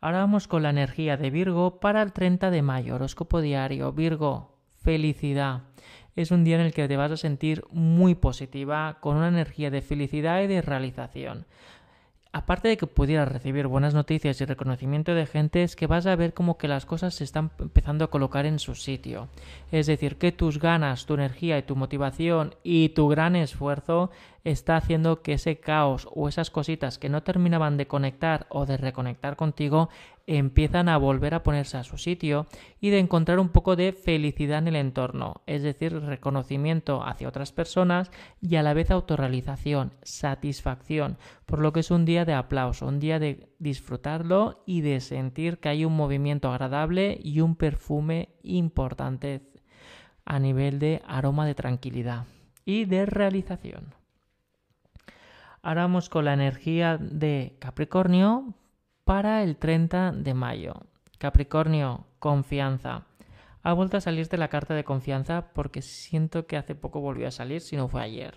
Ahora 0.02 0.20
vamos 0.20 0.48
con 0.48 0.64
la 0.64 0.70
energía 0.70 1.18
de 1.18 1.30
Virgo 1.30 1.80
para 1.80 2.02
el 2.02 2.14
30 2.14 2.52
de 2.52 2.62
mayo. 2.62 2.96
Horóscopo 2.96 3.42
diario. 3.42 3.92
Virgo, 3.92 4.56
felicidad 4.82 5.64
es 6.22 6.32
un 6.32 6.44
día 6.44 6.56
en 6.56 6.66
el 6.66 6.74
que 6.74 6.88
te 6.88 6.98
vas 6.98 7.12
a 7.12 7.18
sentir 7.18 7.64
muy 7.72 8.14
positiva, 8.14 8.98
con 9.00 9.16
una 9.16 9.30
energía 9.30 9.72
de 9.72 9.82
felicidad 9.82 10.42
y 10.42 10.48
de 10.48 10.62
realización. 10.62 11.46
Aparte 12.32 12.68
de 12.68 12.78
que 12.78 12.86
pudieras 12.86 13.28
recibir 13.28 13.66
buenas 13.66 13.96
noticias 13.96 14.40
y 14.40 14.46
reconocimiento 14.46 15.16
de 15.16 15.26
gente, 15.26 15.64
es 15.64 15.76
que 15.76 15.88
vas 15.88 16.06
a 16.06 16.16
ver 16.16 16.34
como 16.34 16.58
que 16.58 16.68
las 16.68 16.86
cosas 16.86 17.16
se 17.16 17.24
están 17.24 17.52
empezando 17.58 18.06
a 18.06 18.12
colocar 18.12 18.46
en 18.46 18.60
su 18.60 18.76
sitio. 18.76 19.30
Es 19.72 19.88
decir, 19.88 20.18
que 20.18 20.32
tus 20.32 20.60
ganas, 20.60 21.08
tu 21.08 21.16
energía 21.16 21.58
y 21.58 21.64
tu 21.64 21.76
motivación 21.76 22.54
y 22.62 22.90
tu 22.90 23.08
gran 23.08 23.36
esfuerzo 23.36 24.12
está 24.44 24.78
haciendo 24.78 25.22
que 25.22 25.34
ese 25.34 25.60
caos 25.60 26.08
o 26.14 26.28
esas 26.28 26.50
cositas 26.50 26.98
que 26.98 27.10
no 27.10 27.24
terminaban 27.24 27.78
de 27.78 27.88
conectar 27.88 28.48
o 28.50 28.66
de 28.66 28.78
reconectar 28.78 29.36
contigo 29.36 29.90
empiezan 30.28 30.90
a 30.90 30.98
volver 30.98 31.34
a 31.34 31.42
ponerse 31.42 31.78
a 31.78 31.84
su 31.84 31.98
sitio 31.98 32.46
y 32.80 32.92
de 32.92 33.00
encontrar 33.00 33.40
un 33.40 33.50
poco 33.50 33.76
de 33.76 33.94
felicidad 33.94 34.60
en 34.60 34.68
el 34.68 34.76
entorno, 34.76 35.42
es 35.48 35.64
decir, 35.64 36.00
reconocimiento 36.02 37.04
hacia 37.04 37.28
otras 37.28 37.52
personas 37.52 38.12
y 38.40 38.56
a 38.56 38.64
la 38.64 38.76
vez 38.76 38.92
autorrealización, 38.92 39.92
satisfacción, 40.04 41.18
por 41.48 41.60
lo 41.60 41.74
que 41.74 41.80
es 41.80 41.90
un 41.90 42.06
día 42.06 42.26
de 42.26 42.34
aplauso, 42.34 42.86
un 42.86 43.00
día 43.00 43.18
de 43.18 43.50
disfrutarlo 43.58 44.62
y 44.68 44.82
de 44.82 45.00
sentir 45.00 45.58
que 45.58 45.70
hay 45.70 45.84
un 45.84 45.96
movimiento 45.96 46.52
agradable 46.52 47.20
y 47.24 47.42
un 47.42 47.56
perfume 47.56 48.30
importante 48.44 49.42
a 50.26 50.38
nivel 50.38 50.78
de 50.78 51.02
aroma 51.08 51.48
de 51.48 51.56
tranquilidad 51.56 52.26
y 52.66 52.86
de 52.86 53.08
realización. 53.08 53.99
Ahora 55.62 55.82
vamos 55.82 56.10
con 56.10 56.26
la 56.26 56.34
energía 56.34 56.98
de 56.98 57.56
Capricornio, 57.60 58.54
para 59.04 59.42
el 59.44 59.58
30 59.58 60.12
de 60.12 60.34
mayo. 60.34 60.74
Capricornio, 61.18 62.06
confianza. 62.20 63.06
Ha 63.64 63.74
vuelto 63.74 63.98
a 63.98 64.02
salirte 64.02 64.38
la 64.38 64.50
carta 64.50 64.76
de 64.76 64.84
confianza 64.84 65.52
porque 65.54 65.82
siento 65.82 66.46
que 66.46 66.58
hace 66.58 66.76
poco 66.76 67.02
volvió 67.02 67.28
a 67.28 67.32
salir, 67.32 67.62
si 67.62 67.76
no 67.76 67.88
fue 67.88 68.04
ayer. 68.04 68.36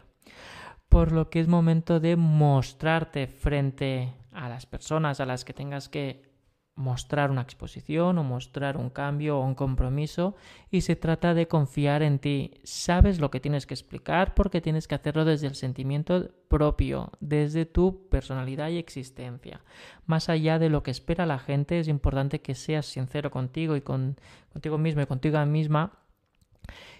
por 0.88 1.11
lo 1.11 1.31
que 1.31 1.41
es 1.41 1.49
momento 1.49 2.00
de 2.00 2.17
mostrarte 2.17 3.26
frente 3.26 4.12
a 4.31 4.50
las 4.50 4.67
personas 4.67 5.21
a 5.21 5.26
las 5.26 5.43
que 5.43 5.55
tengas 5.55 5.88
que 5.88 6.32
mostrar 6.75 7.31
una 7.31 7.43
exposición 7.43 8.17
o 8.19 8.25
mostrar 8.25 8.79
un 8.79 8.88
cambio 8.88 9.38
o 9.38 9.45
un 9.45 9.55
compromiso 9.55 10.35
y 10.71 10.81
se 10.81 10.97
trata 10.97 11.35
de 11.35 11.47
confiar 11.47 12.02
en 12.02 12.19
ti. 12.19 12.55
Sabes 12.64 13.21
lo 13.21 13.31
que 13.31 13.41
tienes 13.41 13.67
que 13.67 13.75
explicar 13.75 14.35
porque 14.35 14.62
tienes 14.62 14.88
que 14.88 14.95
hacerlo 14.95 15.25
desde 15.25 15.47
el 15.49 15.55
sentimiento 15.55 16.31
propio, 16.49 17.12
desde 17.21 17.67
tu 17.67 18.09
personalidad 18.09 18.71
y 18.71 18.79
existencia. 18.79 19.61
Más 20.07 20.29
allá 20.29 20.59
de 20.59 20.71
lo 20.71 20.83
que 20.83 20.91
espera 20.91 21.26
la 21.26 21.38
gente, 21.38 21.79
es 21.79 21.88
importante 21.88 22.41
que 22.41 22.55
seas 22.55 22.87
sincero 22.87 23.31
contigo 23.31 23.76
y 23.76 23.83
con, 23.83 24.17
contigo 24.52 24.79
mismo 24.79 25.02
y 25.02 25.07
contigo 25.07 25.45
misma 25.45 25.99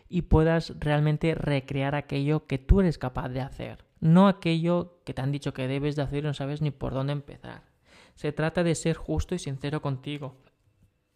y 0.09 0.23
puedas 0.23 0.79
realmente 0.79 1.35
recrear 1.35 1.95
aquello 1.95 2.47
que 2.47 2.59
tú 2.59 2.81
eres 2.81 2.99
capaz 2.99 3.31
de 3.31 3.41
hacer, 3.41 3.87
no 4.01 4.29
aquello 4.29 4.99
que 5.05 5.15
te 5.15 5.23
han 5.23 5.33
dicho 5.33 5.55
que 5.55 5.67
debes 5.67 5.97
de 5.97 6.03
hacer 6.03 6.19
y 6.19 6.27
no 6.27 6.35
sabes 6.35 6.61
ni 6.61 6.71
por 6.71 6.93
dónde 6.93 7.15
empezar. 7.15 7.72
Se 8.15 8.33
trata 8.33 8.63
de 8.63 8.75
ser 8.75 8.97
justo 8.97 9.35
y 9.35 9.39
sincero 9.39 9.83
contigo, 9.83 10.37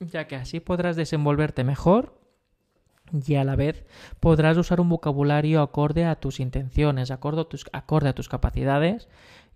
ya 0.00 0.26
que 0.26 0.36
así 0.36 0.60
podrás 0.60 0.96
desenvolverte 0.96 1.64
mejor 1.64 2.20
y 3.12 3.34
a 3.36 3.44
la 3.44 3.56
vez 3.56 3.84
podrás 4.20 4.56
usar 4.56 4.80
un 4.80 4.88
vocabulario 4.88 5.62
acorde 5.62 6.04
a 6.04 6.16
tus 6.16 6.40
intenciones, 6.40 7.10
acorde 7.10 7.42
a 7.42 7.44
tus, 7.44 7.66
acorde 7.72 8.08
a 8.08 8.14
tus 8.14 8.28
capacidades 8.28 9.08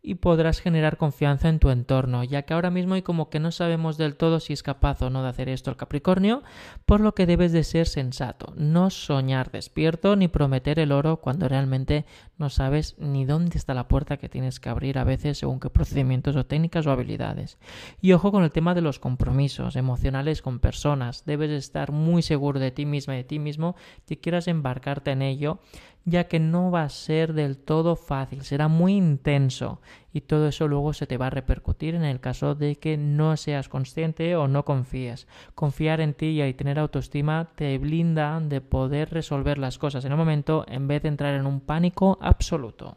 y 0.03 0.15
podrás 0.15 0.61
generar 0.61 0.97
confianza 0.97 1.49
en 1.49 1.59
tu 1.59 1.71
entorno, 1.71 2.25
ya 2.25 2.43
que 2.43 2.55
ahora 2.55 2.71
mismo 2.71 2.95
hay 2.95 3.03
como 3.03 3.29
que 3.29 3.39
no 3.39 3.53
sabemos 3.53 3.99
del 3.99 4.17
todo 4.17 4.41
si 4.41 4.53
es 4.53 4.63
capaz 4.63 5.03
o 5.03 5.11
no 5.11 5.23
de 5.23 5.29
hacer 5.29 5.49
esto 5.49 5.71
el 5.71 5.77
Capricornio, 5.77 6.43
por 6.87 7.01
lo 7.01 7.15
que 7.15 7.27
debes 7.27 7.53
de 7.53 7.65
ser 7.65 7.87
sensato, 7.87 8.55
no 8.57 8.91
soñar 8.91 9.51
despierto 9.51 10.17
ni 10.17 10.29
prometer 10.29 10.79
el 10.79 10.93
oro 10.93 11.19
cuando 11.19 11.49
realmente 11.49 12.07
no 12.39 12.49
sabes 12.49 12.97
ni 12.99 13.27
dónde 13.27 13.59
está 13.59 13.75
la 13.75 13.89
puerta 13.89 14.17
que 14.17 14.31
tienes 14.31 14.61
que 14.61 14.71
abrir 14.71 14.99
a 14.99 15.05
veces 15.05 15.39
según 15.39 15.61
qué 15.61 15.69
procedimientos 15.69 16.37
o 16.37 16.47
técnicas 16.47 16.87
o 16.87 16.91
habilidades. 16.91 17.59
Y 18.01 18.13
ojo 18.13 18.33
con 18.33 18.43
el 18.43 18.53
tema 18.53 18.75
de 18.75 18.81
los 18.81 18.99
compromisos 18.99 19.77
emocionales 19.77 20.41
con 20.41 20.59
personas, 20.59 21.25
debes 21.27 21.51
estar 21.51 21.93
muy 21.93 22.23
seguro 22.23 22.59
de 22.59 22.71
ti 22.71 22.87
misma 22.87 23.15
y 23.15 23.19
de 23.19 23.25
ti 23.25 23.39
mismo 23.39 23.77
que 24.07 24.19
quieras 24.19 24.49
embarcarte 24.49 25.11
en 25.11 25.21
ello 25.21 25.59
ya 26.05 26.25
que 26.25 26.41
no 26.41 26.71
va 26.71 26.83
a 26.83 26.89
ser 26.89 27.35
del 27.35 27.59
todo 27.59 27.97
fácil, 27.97 28.43
será 28.43 28.69
muy 28.69 28.95
intenso 28.95 29.81
y 30.13 30.23
todo 30.23 30.49
eso 30.49 30.67
luego 30.67 30.93
se 30.93 31.07
te 31.07 31.17
va 31.17 31.29
a 31.29 31.31
repercutir 31.31 31.95
en 31.95 32.05
el 32.05 32.21
caso 32.21 32.55
de 32.55 32.77
que 32.77 32.97
no 32.97 33.37
seas 33.37 33.69
consciente 33.69 34.35
o 34.37 34.49
no 34.49 34.65
confíes. 34.65 35.29
Confiar 35.55 36.01
en 36.01 36.15
ti 36.15 36.43
y 36.43 36.55
tener 36.55 36.79
autoestima 36.79 37.51
te 37.55 37.77
blinda 37.79 38.41
de 38.41 38.61
poder 38.61 39.11
resolver 39.11 39.59
las 39.59 39.79
cosas 39.79 40.05
en 40.05 40.13
el 40.13 40.19
momento 40.19 40.65
en 40.69 40.89
vez 40.89 41.03
de 41.03 41.09
entrar 41.09 41.35
en 41.35 41.47
un 41.47 41.61
pánico 41.61 42.19
absoluto. 42.21 42.97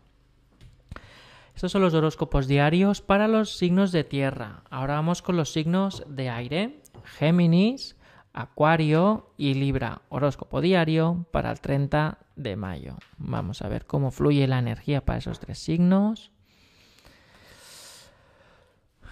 Estos 1.55 1.71
son 1.71 1.83
los 1.83 1.93
horóscopos 1.93 2.47
diarios 2.47 3.01
para 3.01 3.27
los 3.27 3.57
signos 3.57 3.91
de 3.91 4.03
tierra. 4.03 4.63
Ahora 4.71 4.95
vamos 4.95 5.21
con 5.21 5.37
los 5.37 5.51
signos 5.51 6.03
de 6.07 6.29
aire. 6.29 6.79
Géminis, 7.03 7.95
Acuario 8.33 9.29
y 9.37 9.53
Libra. 9.53 10.01
Horóscopo 10.09 10.59
diario 10.59 11.25
para 11.31 11.51
el 11.51 11.61
30 11.61 12.17
de 12.35 12.55
mayo. 12.55 12.95
Vamos 13.17 13.61
a 13.61 13.67
ver 13.67 13.85
cómo 13.85 14.09
fluye 14.09 14.47
la 14.47 14.57
energía 14.57 15.05
para 15.05 15.19
esos 15.19 15.39
tres 15.39 15.59
signos. 15.59 16.31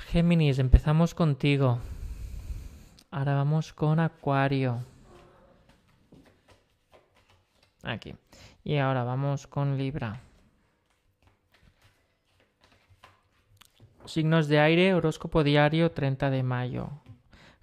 Géminis, 0.07 0.57
empezamos 0.57 1.13
contigo. 1.13 1.79
Ahora 3.11 3.35
vamos 3.35 3.73
con 3.73 3.99
Acuario. 3.99 4.83
Aquí. 7.83 8.15
Y 8.63 8.77
ahora 8.77 9.03
vamos 9.03 9.45
con 9.45 9.77
Libra. 9.77 10.19
Signos 14.05 14.47
de 14.47 14.59
aire, 14.59 14.95
horóscopo 14.95 15.43
diario 15.43 15.91
30 15.91 16.31
de 16.31 16.43
mayo. 16.43 16.89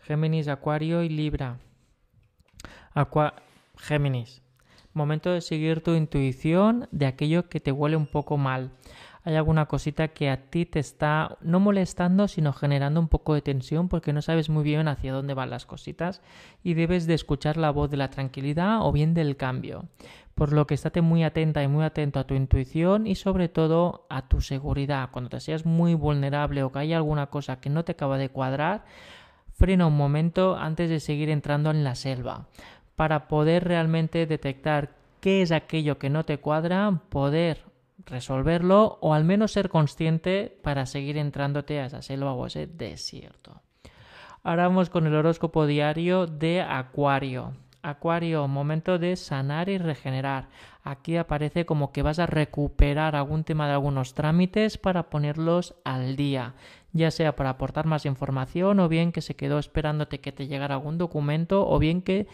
Géminis, 0.08 0.48
Acuario 0.48 1.02
y 1.02 1.10
Libra. 1.10 1.58
Géminis. 3.76 4.40
Momento 4.94 5.30
de 5.30 5.42
seguir 5.42 5.82
tu 5.82 5.92
intuición 5.94 6.88
de 6.92 7.04
aquello 7.04 7.50
que 7.50 7.60
te 7.60 7.72
huele 7.72 7.94
un 7.94 8.06
poco 8.06 8.38
mal. 8.38 8.70
Hay 9.24 9.36
alguna 9.36 9.66
cosita 9.66 10.08
que 10.08 10.30
a 10.30 10.48
ti 10.48 10.64
te 10.64 10.78
está 10.78 11.36
no 11.42 11.60
molestando, 11.60 12.26
sino 12.26 12.54
generando 12.54 12.98
un 13.00 13.08
poco 13.08 13.34
de 13.34 13.42
tensión 13.42 13.90
porque 13.90 14.14
no 14.14 14.22
sabes 14.22 14.48
muy 14.48 14.64
bien 14.64 14.88
hacia 14.88 15.12
dónde 15.12 15.34
van 15.34 15.50
las 15.50 15.66
cositas 15.66 16.22
y 16.64 16.72
debes 16.72 17.06
de 17.06 17.12
escuchar 17.12 17.58
la 17.58 17.70
voz 17.70 17.90
de 17.90 17.98
la 17.98 18.08
tranquilidad 18.08 18.78
o 18.80 18.92
bien 18.92 19.12
del 19.12 19.36
cambio. 19.36 19.90
Por 20.34 20.54
lo 20.54 20.66
que 20.66 20.72
estate 20.72 21.02
muy 21.02 21.22
atenta 21.22 21.62
y 21.62 21.68
muy 21.68 21.84
atento 21.84 22.18
a 22.18 22.26
tu 22.26 22.33
intuición 22.33 23.06
y 23.06 23.14
sobre 23.14 23.50
todo 23.50 24.06
a 24.09 24.26
tu 24.26 24.40
seguridad. 24.40 25.11
Cuando 25.11 25.28
te 25.28 25.40
seas 25.40 25.66
muy 25.66 25.92
vulnerable 25.92 26.62
o 26.62 26.72
que 26.72 26.78
haya 26.78 26.96
alguna 26.96 27.26
cosa 27.26 27.61
que 27.61 27.68
no 27.68 27.85
te 27.85 27.92
acaba 27.92 28.16
de 28.16 28.30
cuadrar, 28.30 28.87
frena 29.59 29.87
un 29.87 29.97
momento 29.97 30.57
antes 30.57 30.88
de 30.88 31.01
seguir 31.01 31.29
entrando 31.31 31.71
en 31.71 31.83
la 31.83 31.97
selva 31.97 32.47
para 32.94 33.27
poder 33.27 33.64
realmente 33.64 34.27
detectar 34.27 34.90
qué 35.21 35.42
es 35.42 35.51
aquello 35.51 35.99
que 35.99 36.11
no 36.11 36.25
te 36.25 36.38
cuadra, 36.38 37.03
poder 37.09 37.64
resolverlo 38.07 38.99
o 39.01 39.14
al 39.14 39.25
menos 39.25 39.53
ser 39.53 39.68
consciente 39.68 40.57
para 40.62 40.87
seguir 40.87 41.16
entrándote 41.16 41.81
a 41.81 41.87
esa 41.87 42.03
selva 42.03 42.33
o 42.33 42.44
a 42.44 42.47
ese 42.47 42.66
desierto. 42.66 43.61
Ahora 44.44 44.68
vamos 44.68 44.90
con 44.90 45.07
el 45.07 45.14
horóscopo 45.14 45.66
diario 45.66 46.27
de 46.27 46.62
Acuario. 46.62 47.55
Acuario, 47.82 48.48
momento 48.48 48.98
de 48.98 49.14
sanar 49.16 49.68
y 49.68 49.78
regenerar. 49.78 50.48
Aquí 50.82 51.16
aparece 51.16 51.64
como 51.64 51.92
que 51.92 52.02
vas 52.02 52.18
a 52.18 52.26
recuperar 52.26 53.14
algún 53.14 53.44
tema 53.44 53.66
de 53.66 53.74
algunos 53.74 54.14
trámites 54.14 54.78
para 54.78 55.10
ponerlos 55.10 55.76
al 55.84 56.16
día, 56.16 56.54
ya 56.92 57.10
sea 57.10 57.36
para 57.36 57.50
aportar 57.50 57.86
más 57.86 58.04
información 58.04 58.80
o 58.80 58.88
bien 58.88 59.12
que 59.12 59.20
se 59.20 59.36
quedó 59.36 59.58
esperándote 59.58 60.20
que 60.20 60.32
te 60.32 60.48
llegara 60.48 60.74
algún 60.74 60.98
documento 60.98 61.68
o 61.68 61.78
bien 61.78 62.02
que 62.02 62.26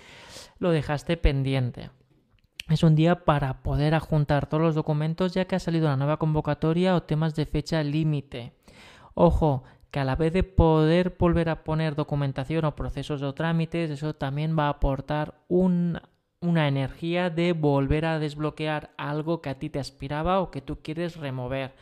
lo 0.59 0.71
dejaste 0.71 1.17
pendiente. 1.17 1.91
Es 2.71 2.83
un 2.83 2.95
día 2.95 3.25
para 3.27 3.63
poder 3.63 3.95
adjuntar 3.95 4.47
todos 4.47 4.63
los 4.63 4.75
documentos 4.75 5.35
ya 5.35 5.45
que 5.45 5.57
ha 5.57 5.61
salido 5.61 5.87
una 5.87 5.99
nueva 5.99 6.17
convocatoria 6.17 6.97
o 6.97 7.03
temas 7.03 7.35
de 7.35 7.45
fecha 7.45 7.83
límite. 7.83 8.55
Ojo, 9.13 9.65
que 9.95 10.01
a 10.01 10.05
la 10.05 10.17
vez 10.17 10.33
de 10.33 10.43
poder 10.43 11.15
volver 11.17 11.49
a 11.49 11.63
poner 11.63 11.95
documentación 11.95 12.65
o 12.65 12.75
procesos 12.75 13.23
o 13.23 13.33
trámites, 13.33 13.93
eso 13.93 14.13
también 14.13 14.59
va 14.59 14.67
a 14.67 14.71
aportar 14.71 15.35
una 15.49 16.01
energía 16.67 17.31
de 17.31 17.53
volver 17.53 18.05
a 18.05 18.19
desbloquear 18.19 18.91
algo 18.97 19.41
que 19.41 19.51
a 19.51 19.59
ti 19.61 19.71
te 19.71 19.79
aspiraba 19.79 20.41
o 20.41 20.51
que 20.51 20.61
tú 20.61 20.83
quieres 20.83 21.15
remover. 21.15 21.75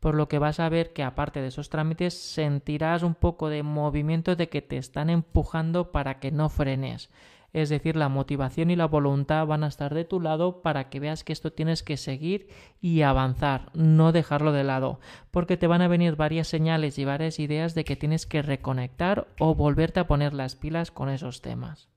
Por 0.00 0.16
lo 0.16 0.26
que 0.26 0.40
vas 0.40 0.58
a 0.58 0.68
ver 0.68 0.92
que 0.92 1.04
aparte 1.04 1.40
de 1.40 1.46
esos 1.46 1.68
trámites 1.68 2.14
sentirás 2.14 3.04
un 3.04 3.14
poco 3.14 3.48
de 3.48 3.62
movimiento 3.62 4.34
de 4.34 4.48
que 4.48 4.62
te 4.62 4.76
están 4.76 5.08
empujando 5.08 5.92
para 5.92 6.18
que 6.18 6.32
no 6.32 6.48
frenes 6.48 7.08
es 7.52 7.68
decir, 7.68 7.96
la 7.96 8.08
motivación 8.08 8.70
y 8.70 8.76
la 8.76 8.86
voluntad 8.86 9.46
van 9.46 9.64
a 9.64 9.68
estar 9.68 9.94
de 9.94 10.04
tu 10.04 10.20
lado 10.20 10.62
para 10.62 10.88
que 10.88 11.00
veas 11.00 11.24
que 11.24 11.32
esto 11.32 11.52
tienes 11.52 11.82
que 11.82 11.96
seguir 11.96 12.48
y 12.80 13.02
avanzar, 13.02 13.70
no 13.74 14.12
dejarlo 14.12 14.52
de 14.52 14.64
lado, 14.64 15.00
porque 15.30 15.56
te 15.56 15.66
van 15.66 15.82
a 15.82 15.88
venir 15.88 16.16
varias 16.16 16.48
señales 16.48 16.98
y 16.98 17.04
varias 17.04 17.38
ideas 17.38 17.74
de 17.74 17.84
que 17.84 17.96
tienes 17.96 18.26
que 18.26 18.42
reconectar 18.42 19.28
o 19.38 19.54
volverte 19.54 20.00
a 20.00 20.06
poner 20.06 20.32
las 20.34 20.56
pilas 20.56 20.90
con 20.90 21.08
esos 21.08 21.42
temas. 21.42 21.88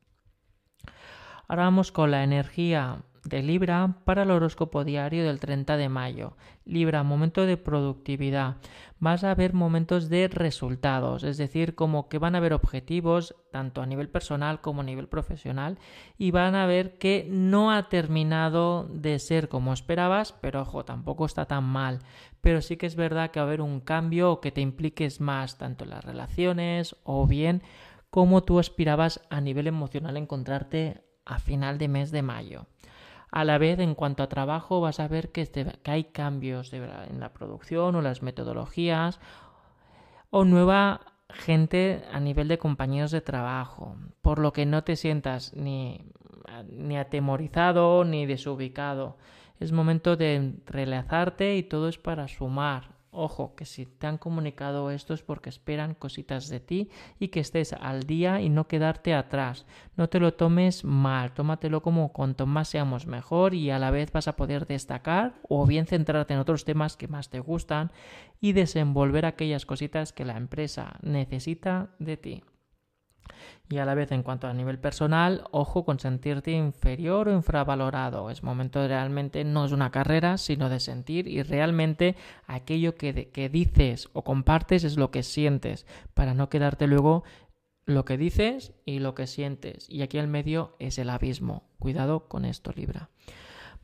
Ahora 1.48 1.64
vamos 1.64 1.92
con 1.92 2.12
la 2.12 2.24
energía 2.24 3.04
de 3.24 3.42
Libra 3.42 3.98
para 4.06 4.24
el 4.24 4.32
horóscopo 4.32 4.84
diario 4.84 5.24
del 5.24 5.40
30 5.40 5.78
de 5.78 5.90
mayo. 5.90 6.36
Libra, 6.66 7.04
momento 7.04 7.46
de 7.46 7.58
productividad. 7.58 8.58
Vas 9.00 9.24
a 9.24 9.36
ver 9.36 9.54
momentos 9.54 10.10
de 10.10 10.28
resultados, 10.28 11.24
es 11.24 11.38
decir, 11.38 11.76
como 11.76 12.08
que 12.08 12.20
van 12.20 12.36
a 12.36 12.38
haber 12.38 12.54
objetivos 12.54 13.36
tanto 13.52 13.82
a 13.82 13.86
nivel 13.86 14.10
personal 14.10 14.62
como 14.62 14.82
a 14.82 14.86
nivel 14.86 15.08
profesional 15.08 15.78
y 16.18 16.32
van 16.32 16.56
a 16.56 16.66
ver 16.66 16.98
que 16.98 17.28
no 17.30 17.72
ha 17.72 17.90
terminado 17.90 18.88
de 18.90 19.20
ser 19.20 19.50
como 19.50 19.74
esperabas, 19.74 20.34
pero 20.34 20.62
ojo, 20.62 20.86
tampoco 20.86 21.26
está 21.26 21.46
tan 21.46 21.66
mal. 21.66 22.00
Pero 22.42 22.62
sí 22.62 22.78
que 22.78 22.86
es 22.86 22.96
verdad 22.96 23.32
que 23.32 23.40
va 23.40 23.46
a 23.46 23.48
haber 23.48 23.62
un 23.62 23.80
cambio 23.82 24.40
que 24.40 24.52
te 24.52 24.62
impliques 24.62 25.20
más 25.22 25.58
tanto 25.58 25.84
en 25.84 25.92
las 25.92 26.04
relaciones 26.04 26.96
o 27.04 27.28
bien 27.28 27.62
como 28.10 28.44
tú 28.44 28.60
aspirabas 28.60 29.22
a 29.30 29.42
nivel 29.42 29.68
emocional 29.68 30.18
encontrarte 30.18 31.04
a 31.26 31.40
final 31.40 31.78
de 31.78 31.88
mes 31.88 32.12
de 32.12 32.22
mayo. 32.22 32.68
A 33.34 33.46
la 33.46 33.58
vez, 33.58 33.80
en 33.80 33.96
cuanto 33.96 34.22
a 34.22 34.30
trabajo, 34.30 34.80
vas 34.80 35.00
a 35.00 35.08
ver 35.08 35.32
que, 35.32 35.50
hay 35.86 36.04
cambios 36.04 36.72
en 36.72 37.20
la 37.20 37.34
producción 37.34 37.96
o 37.96 38.02
las 38.04 38.22
metodologías 38.22 39.20
o 40.30 40.46
nueva 40.46 41.02
gente 41.30 42.04
a 42.12 42.20
nivel 42.20 42.48
de 42.48 42.60
compañeros 42.60 43.10
de 43.10 43.22
trabajo, 43.22 43.96
por 44.22 44.38
lo 44.38 44.54
que 44.54 44.68
no 44.68 44.84
te 44.84 44.96
sientas 44.96 45.52
ni, 45.56 46.06
ni 46.70 46.96
atemorizado 46.96 48.06
ni 48.06 48.28
desubicado. 48.28 49.18
Es 49.60 49.72
momento 49.72 50.16
de 50.16 50.54
relazarte 50.68 51.56
y 51.56 51.64
todo 51.64 51.88
es 51.88 51.98
para 51.98 52.28
sumar 52.28 52.93
Ojo, 53.16 53.54
que 53.56 53.66
si 53.66 53.86
te 53.86 54.08
han 54.08 54.18
comunicado 54.18 54.90
esto 54.90 55.14
es 55.14 55.22
porque 55.22 55.50
esperan 55.50 55.94
cositas 55.94 56.50
de 56.50 56.60
ti 56.60 56.90
y 57.20 57.28
que 57.28 57.42
estés 57.42 57.74
al 57.74 58.04
día 58.04 58.42
y 58.42 58.50
no 58.50 58.68
quedarte 58.68 59.14
atrás. 59.14 59.68
No 59.96 60.10
te 60.10 60.20
lo 60.20 60.34
tomes 60.34 60.84
mal, 60.84 61.32
tómatelo 61.32 61.84
como 61.84 62.12
cuanto 62.12 62.48
más 62.48 62.70
seamos 62.70 63.06
mejor 63.06 63.54
y 63.54 63.70
a 63.70 63.78
la 63.78 63.92
vez 63.92 64.12
vas 64.12 64.28
a 64.28 64.36
poder 64.36 64.66
destacar 64.66 65.36
o 65.48 65.68
bien 65.68 65.86
centrarte 65.86 66.34
en 66.34 66.40
otros 66.40 66.66
temas 66.66 66.98
que 66.98 67.08
más 67.08 67.30
te 67.30 67.40
gustan 67.40 67.92
y 68.42 68.54
desenvolver 68.54 69.28
aquellas 69.28 69.68
cositas 69.68 70.12
que 70.12 70.26
la 70.26 70.36
empresa 70.36 70.98
necesita 71.04 71.92
de 72.00 72.18
ti. 72.18 72.44
Y 73.70 73.78
a 73.78 73.86
la 73.86 73.96
vez, 73.96 74.12
en 74.12 74.24
cuanto 74.24 74.48
a 74.48 74.54
nivel 74.54 74.78
personal, 74.78 75.46
ojo 75.52 75.86
con 75.86 76.00
sentirte 76.00 76.52
inferior 76.52 77.28
o 77.28 77.34
infravalorado. 77.34 78.30
Es 78.30 78.44
momento 78.44 78.88
realmente, 78.88 79.44
no 79.44 79.66
es 79.66 79.72
una 79.72 79.90
carrera, 79.90 80.38
sino 80.38 80.70
de 80.70 80.80
sentir 80.80 81.28
y 81.28 81.42
realmente 81.44 82.16
aquello 82.46 82.96
que, 82.96 83.30
que 83.30 83.50
dices 83.50 84.10
o 84.14 84.24
compartes 84.24 84.84
es 84.84 84.98
lo 84.98 85.12
que 85.12 85.24
sientes, 85.24 85.86
para 86.14 86.34
no 86.34 86.50
quedarte 86.50 86.88
luego 86.88 87.24
lo 87.86 88.06
que 88.06 88.18
dices 88.18 88.74
y 88.86 89.00
lo 89.00 89.16
que 89.16 89.28
sientes. 89.28 89.90
Y 89.90 90.02
aquí 90.02 90.18
al 90.18 90.28
medio 90.28 90.76
es 90.80 90.98
el 90.98 91.10
abismo. 91.10 91.64
Cuidado 91.80 92.28
con 92.28 92.46
esto, 92.46 92.72
Libra. 92.76 93.10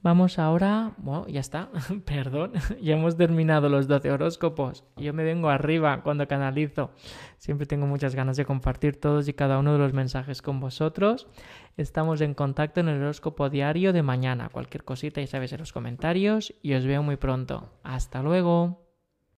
Vamos 0.02 0.40
ahora, 0.40 0.94
bueno, 0.98 1.28
ya 1.28 1.42
está, 1.42 1.70
perdón, 2.06 2.54
ya 2.82 2.96
hemos 2.96 3.18
terminado 3.18 3.68
los 3.68 3.88
12 3.88 4.12
horóscopos. 4.12 4.86
Yo 4.96 5.14
me 5.14 5.26
vengo 5.26 5.50
arriba 5.50 6.02
cuando 6.04 6.28
canalizo. 6.28 6.92
Siempre 7.38 7.68
tengo 7.68 7.86
muchas 7.86 8.16
ganas 8.16 8.38
de 8.38 8.46
compartir 8.46 9.00
todos 9.00 9.28
y 9.28 9.34
cada 9.34 9.60
uno 9.60 9.74
de 9.74 9.80
los 9.80 9.94
mensajes 9.94 10.42
con 10.42 10.62
vosotros. 10.62 11.28
Estamos 11.76 12.22
en 12.22 12.34
contacto 12.34 12.80
en 12.80 12.88
el 12.88 13.02
horóscopo 13.02 13.50
diario 13.50 13.92
de 13.92 14.04
mañana. 14.04 14.50
Cualquier 14.50 14.86
cosita 14.86 15.20
ya 15.20 15.28
sabes 15.28 15.52
en 15.52 15.60
los 15.60 15.74
comentarios 15.74 16.54
y 16.62 16.74
os 16.76 16.86
veo 16.86 17.04
muy 17.04 17.18
pronto. 17.18 17.70
Hasta 17.84 18.24
luego. 18.24 18.88